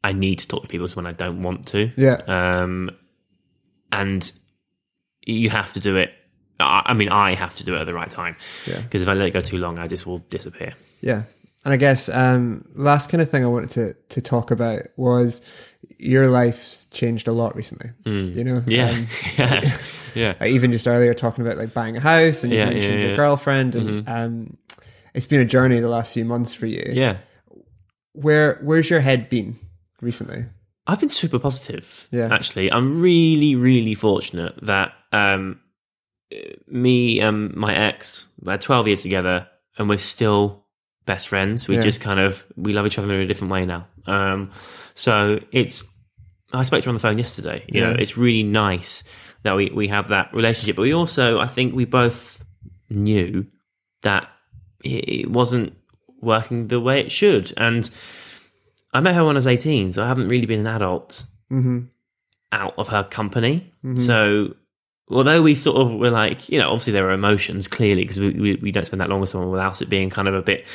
[0.04, 1.90] I need to talk to people is when I don't want to.
[1.96, 2.92] yeah, Um,
[3.94, 4.30] and
[5.26, 6.12] you have to do it.
[6.60, 8.36] I, mean, I have to do it at the right time.
[8.66, 8.82] Yeah.
[8.82, 10.74] Because if I let it go too long, I just will disappear.
[11.02, 11.24] yeah.
[11.66, 15.42] And I guess um, last kind of thing I wanted to to talk about was
[15.98, 17.90] your life's changed a lot recently.
[18.06, 18.70] You know, Mm.
[18.70, 18.90] Yeah.
[18.90, 19.94] Um, yes.
[20.16, 20.44] Yeah.
[20.46, 23.08] Even just earlier talking about like buying a house, and you Yeah, mentioned yeah, your.
[23.10, 23.16] Mm-hmm.
[23.18, 24.58] girlfriend, and um,
[25.14, 26.84] it's been a journey the last few months for you.
[26.94, 27.18] Yeah.
[28.14, 29.56] Where where's your head been
[30.02, 30.46] recently?
[30.88, 32.08] I've been super positive.
[32.12, 32.34] Yeah.
[32.34, 35.60] Actually, I'm really, really fortunate that um,
[36.68, 39.48] me and my ex we had 12 years together,
[39.78, 40.66] and we're still
[41.06, 41.68] best friends.
[41.68, 41.82] We Yeah.
[41.82, 43.88] just kind of we love each other in a different way now.
[44.06, 44.52] Um,
[44.94, 45.84] so it's
[46.54, 47.64] I spoke to her on the phone yesterday.
[47.68, 49.04] You know, it's really nice
[49.44, 50.76] that we we have that relationship.
[50.76, 52.44] But we also, I think, we both
[52.90, 53.46] knew
[54.02, 54.30] that
[54.84, 55.74] it, wasn't
[56.22, 57.54] working the way it should.
[57.58, 57.90] And
[58.94, 61.80] I met her when I was eighteen, so I haven't really been an adult Mm-hmm.
[62.52, 63.74] out of her company.
[63.96, 64.56] So
[65.10, 68.32] although we sort of were like, you know, obviously there were emotions clearly because we,
[68.32, 70.66] we we don't spend that long with someone without it being kind of a bit,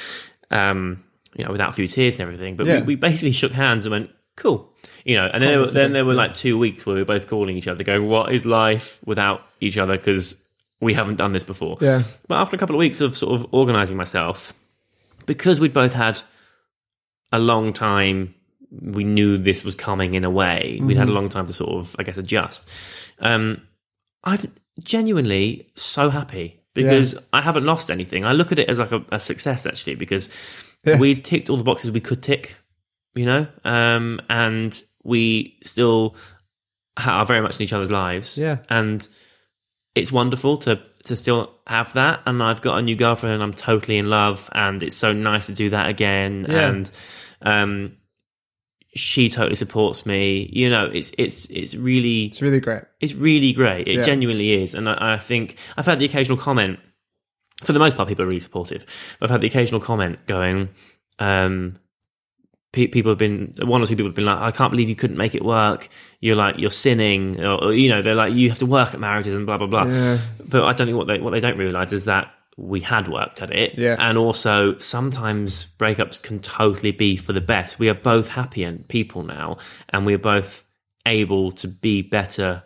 [0.50, 1.02] um,
[1.36, 2.56] you know, without a few tears and everything.
[2.56, 2.80] But Yeah.
[2.80, 4.72] we, we basically shook hands and went, cool,
[5.04, 5.26] you know.
[5.32, 7.56] And then there, were, then there were like two weeks where we were both calling
[7.56, 9.96] each other, going, what is life without each other?
[9.96, 10.42] Because
[10.80, 11.76] we haven't done this before.
[11.80, 12.02] Yeah.
[12.28, 14.52] But after a couple of weeks of sort of organizing myself,
[15.26, 16.20] because we'd both had
[17.30, 18.34] a long time,
[18.80, 20.80] we knew this was coming in a way.
[20.82, 22.68] We'd had a long time to sort of, I guess, adjust.
[23.20, 23.62] Um,
[24.24, 24.38] I'm
[24.80, 28.24] genuinely so happy because I haven't lost anything.
[28.24, 30.28] I look at it as like a, a success actually because
[30.84, 30.98] Yeah.
[30.98, 32.56] we've ticked all the boxes we could tick,
[33.14, 36.16] you know, um, and we still
[36.96, 38.36] are very much in each other's lives.
[38.38, 38.58] Yeah.
[38.70, 39.06] and
[39.94, 42.22] it's wonderful to to still have that.
[42.24, 45.46] And I've got a new girlfriend, and I'm totally in love, and it's so nice
[45.46, 46.46] to do that again.
[46.48, 46.68] Yeah.
[46.70, 46.90] And
[47.42, 47.96] um,
[48.94, 50.50] she totally supports me.
[50.52, 52.82] You know, it's it's it's really It's really great.
[53.00, 53.88] it's really great.
[53.88, 54.02] It Yeah.
[54.02, 54.74] genuinely is.
[54.74, 56.78] And I, I think I've had the occasional comment,
[57.64, 58.84] for the most part, people are really supportive.
[59.20, 60.68] I've had the occasional comment going,
[61.18, 61.78] um,
[62.72, 64.96] pe- people have been, one or two people have been like, I can't believe you
[64.96, 65.88] couldn't make it work.
[66.20, 67.40] You're like, you're sinning.
[67.40, 69.66] Or, or, you know, they're like, you have to work at marriages and blah, blah,
[69.68, 69.84] blah.
[69.84, 70.18] Yeah.
[70.44, 73.40] But I don't think what they, what they don't realize is that we had worked
[73.42, 73.78] at it.
[73.78, 73.96] Yeah.
[73.98, 77.78] And also sometimes breakups can totally be for the best.
[77.78, 79.56] We are both happy and people now,
[79.88, 80.64] and we are both
[81.06, 82.62] able to be better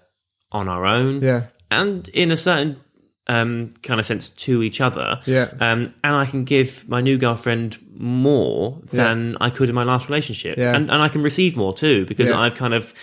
[0.52, 1.46] on our own Yeah.
[1.70, 2.80] and in a certain
[3.28, 5.20] um, kind of sense to each other.
[5.26, 5.50] Yeah.
[5.60, 10.08] Um, and I can give my new girlfriend more than I could in my last
[10.08, 10.58] relationship.
[10.58, 10.76] Yeah.
[10.76, 12.38] And, and I can receive more too because Yeah.
[12.38, 12.94] I've kind of,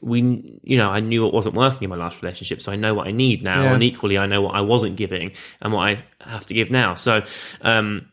[0.00, 2.60] we, you know, I knew what wasn't working in my last relationship.
[2.60, 3.64] So I know what I need now.
[3.64, 3.74] Yeah.
[3.74, 6.94] And equally, I know what I wasn't giving and what I have to give now.
[6.94, 7.22] So,
[7.62, 8.10] um,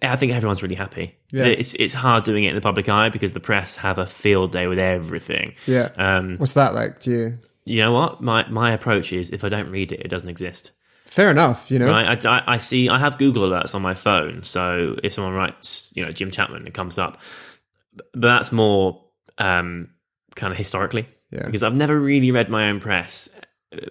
[0.00, 1.16] I think everyone's really happy.
[1.32, 1.44] Yeah.
[1.44, 4.52] It's it's hard doing it in the public eye because the press have a field
[4.52, 5.54] day with everything.
[5.66, 5.90] Yeah.
[5.96, 7.02] Um, What's that like?
[7.02, 7.38] Do you?
[7.68, 8.22] you know what?
[8.22, 10.72] My my approach is if I don't read it, it doesn't exist.
[11.04, 11.70] Fair enough.
[11.70, 11.88] You know.
[11.88, 12.24] Right?
[12.24, 12.88] I, I, I see.
[12.88, 16.66] I have Google alerts on my phone, so if someone writes, you know, Jim Chapman,
[16.66, 17.20] it comes up.
[17.94, 19.04] But that's more
[19.36, 19.90] um,
[20.38, 21.44] kind of historically, Yeah.
[21.44, 23.28] because I've never really read my own press.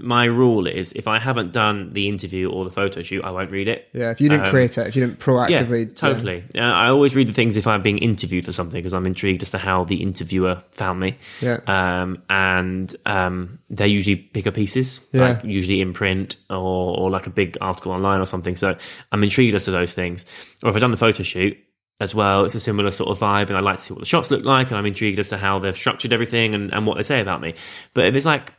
[0.02, 3.52] My rule is if I haven't done the interview or the photo shoot, I won't
[3.52, 3.88] read it.
[3.94, 4.10] Yeah.
[4.10, 5.82] If you didn't Um, create it, if you didn't proactively.
[5.86, 6.44] Yeah, totally.
[6.58, 9.44] Uh, I always read the things if I'm being interviewed for something because I'm intrigued
[9.44, 11.18] as to how the interviewer found me.
[11.42, 11.60] Yeah.
[11.68, 15.22] Um, and um, they usually pick up pieces, Yeah.
[15.22, 18.56] like usually in print or, or like a big article online or something.
[18.56, 18.76] So
[19.12, 20.26] I'm intrigued as to those things.
[20.64, 21.56] Or if I've done the photo shoot
[22.00, 24.06] as well, it's a similar sort of vibe, and I like to see what the
[24.06, 26.98] shots look like, and I'm intrigued as to how they've structured everything and, and what
[26.98, 27.56] they say about me.
[27.94, 28.54] But if it's like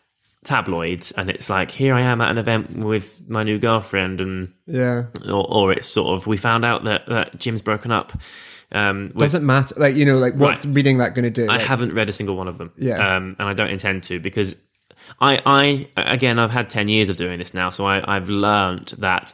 [0.44, 4.52] tabloids and it's like here I am at an event with my new girlfriend and
[4.66, 5.06] Yeah.
[5.28, 8.12] or, or it's sort of we found out that, that Jim's broken up.
[8.70, 9.74] Um, with, Doesn't matter.
[9.76, 11.50] Like you know, like what's reading that going to do?
[11.50, 12.72] I haven't read a single one of them.
[12.76, 13.16] Yeah.
[13.16, 14.56] um, and I don't intend to because
[15.20, 18.88] I, I again I've had ten years of doing this now, so I, I've learned
[18.98, 19.32] that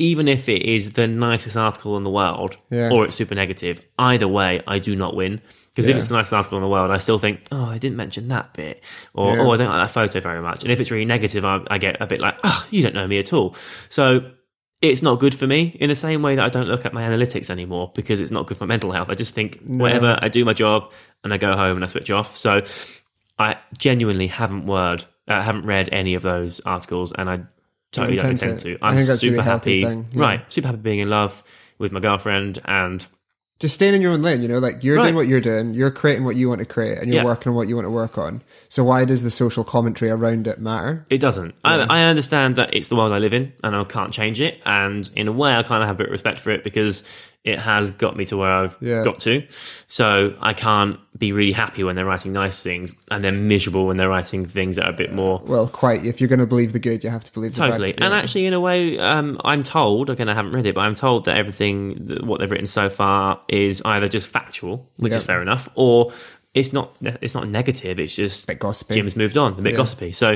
[0.00, 2.90] even if it is the nicest article in the world Yeah.
[2.90, 5.40] or it's super negative, either way I do not win.
[5.70, 7.96] Because if it's the nicest article in the world, I still think, oh, I didn't
[7.96, 8.82] mention that bit,
[9.14, 9.42] or Yeah.
[9.42, 10.64] oh, I don't like that photo very much.
[10.64, 13.06] And if it's really negative, I, I get a bit like, oh, you don't know
[13.06, 13.54] me at all.
[13.88, 14.32] So
[14.82, 17.02] it's not good for me in the same way that I don't look at my
[17.02, 19.10] analytics anymore because it's not good for my mental health.
[19.10, 20.90] I just think whatever, I do my job
[21.22, 22.36] and I go home and I switch off.
[22.36, 22.62] So
[23.38, 27.40] I genuinely haven't word, uh, haven't read any of those articles and I
[27.92, 28.84] totally don't intend intend to.
[28.84, 29.82] I I'm think that's super really happy.
[29.82, 30.20] thing, yeah.
[30.20, 30.52] Right.
[30.52, 31.42] Super happy being in love
[31.78, 33.06] with my girlfriend and
[33.58, 34.40] just staying in your own lane.
[34.42, 35.02] You know, like you're Right.
[35.04, 35.74] doing what you're doing.
[35.74, 37.24] You're creating what you want to create, and you're Yeah.
[37.24, 38.40] working on what you want to work on.
[38.70, 41.04] So why does the social commentary around it matter?
[41.10, 41.54] It doesn't.
[41.64, 44.60] I, I understand that it's the world I live in and I can't change it.
[44.64, 47.02] And in a way, I kind of have a bit of respect for it because
[47.42, 49.02] it has got me to where I've Yeah.
[49.02, 49.42] got to.
[49.88, 53.96] So I can't be really happy when they're writing nice things and then miserable when
[53.96, 55.40] they're writing things that are a bit more.
[55.46, 56.04] Well, quite.
[56.04, 58.02] If you're going to believe the good, you have to believe the Totally, bad.
[58.04, 58.18] and Yeah.
[58.20, 60.10] actually, in a way, um, I'm told.
[60.10, 63.40] Again, I haven't read it, but I'm told that everything, what they've written so far,
[63.48, 66.12] is either just factual, which is fair enough, or
[66.52, 66.94] it's not.
[67.22, 67.98] It's not negative.
[68.00, 68.94] It's just bit gossipy.
[68.94, 70.12] Jim's moved on, a bit gossipy.
[70.12, 70.32] So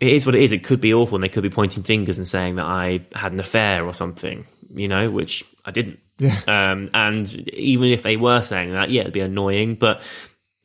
[0.00, 0.52] it is what it is.
[0.52, 3.32] It could be awful, and they could be pointing fingers and saying that I had
[3.32, 5.98] an affair or something, you know, which I didn't.
[6.18, 6.38] Yeah.
[6.48, 10.00] Um, and even if they were saying that, yeah, it'd be annoying, but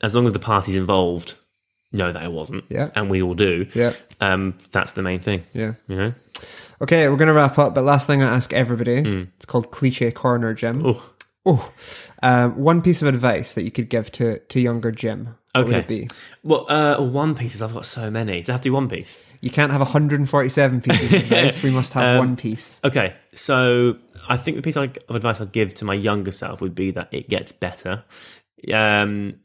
[0.02, 1.36] as long as the parties involved
[1.92, 2.90] know that it wasn't, Yeah.
[2.96, 3.94] and we all do, Yeah.
[4.20, 5.44] um, that's the main thing.
[5.54, 5.74] Yeah.
[5.88, 6.14] You know,
[6.82, 10.12] Okay, we're going to wrap up, but last thing I ask everybody it's called Cliche
[10.12, 10.84] Corner, Jim.
[10.86, 11.02] Oh,
[11.46, 11.72] Oh,
[12.22, 15.36] um, one piece of advice that you could give to, to younger Jim.
[15.54, 15.80] What would Okay.
[15.82, 16.08] it be?
[16.42, 17.62] well, uh, One Pieces.
[17.62, 18.38] I've got so many.
[18.40, 19.20] Does it have to be One Piece?
[19.42, 21.62] You can't have 147 pieces of advice.
[21.62, 22.80] We must have Um, one piece.
[22.84, 23.98] Okay, so
[24.30, 27.10] I think the piece of advice I'd give to my younger self would be that
[27.12, 28.04] it gets better.
[28.74, 29.36] Um,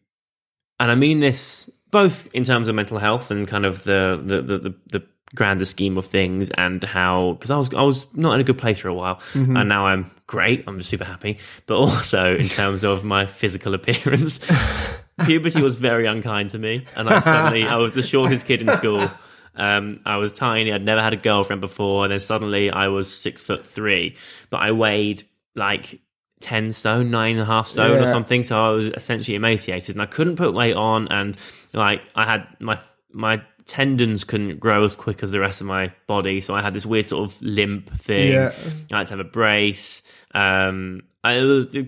[0.81, 4.41] and I mean this both in terms of mental health and kind of the the
[4.43, 5.03] the, the, the
[5.35, 8.59] grander scheme of things and how because I was I was not in a good
[8.59, 12.85] place for a while and now I'm great I'm super happy but also in terms
[12.85, 14.39] of my physical appearance
[15.25, 18.69] puberty was very unkind to me and I suddenly I was the shortest kid in
[18.75, 19.11] school
[19.57, 23.13] um, I was tiny I'd never had a girlfriend before and then suddenly I was
[23.13, 24.15] six foot three
[24.51, 25.25] but I weighed
[25.57, 26.01] like
[26.41, 28.45] 10 stone, nine and a half stone or something.
[28.45, 31.09] So I was essentially emaciated and I couldn't put weight on.
[31.09, 31.37] And
[31.73, 32.79] like I had my,
[33.11, 36.41] my tendons couldn't grow as quick as the rest of my body.
[36.41, 38.33] So I had this weird sort of limp thing.
[38.33, 38.53] Yeah.
[38.91, 40.03] I had to have a brace.
[40.35, 41.41] Um, I,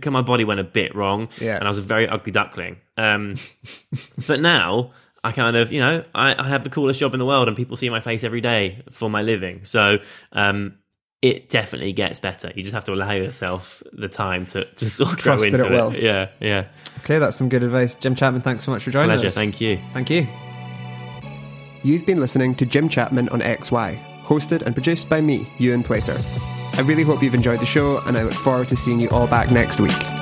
[0.07, 1.57] my body went a bit wrong Yeah.
[1.57, 2.77] and I was a very ugly duckling.
[2.97, 3.37] Um,
[4.29, 4.93] but now
[5.25, 7.57] I kind of, you know, I, I have the coolest job in the world and
[7.57, 9.65] people see my face every day for my living.
[9.65, 9.99] So,
[10.33, 10.77] um,
[11.23, 12.51] it definitely gets better.
[12.55, 15.61] You just have to allow yourself the time to, to sort of Trust grow that
[15.61, 15.95] into it will.
[15.95, 16.65] Yeah, yeah.
[17.01, 17.95] Okay, that's some good advice.
[17.95, 19.21] Jim Chapman, thanks so much for joining us.
[19.21, 19.27] Pleasure.
[19.27, 19.35] us.
[19.35, 19.79] Thank you.
[19.93, 20.27] Thank you.
[21.83, 26.19] You've been listening to Jim Chapman on XY, hosted and produced by me, Ewan Plater.
[26.75, 29.27] I really hope you've enjoyed the show, and I look forward to seeing you all
[29.27, 30.20] back next week.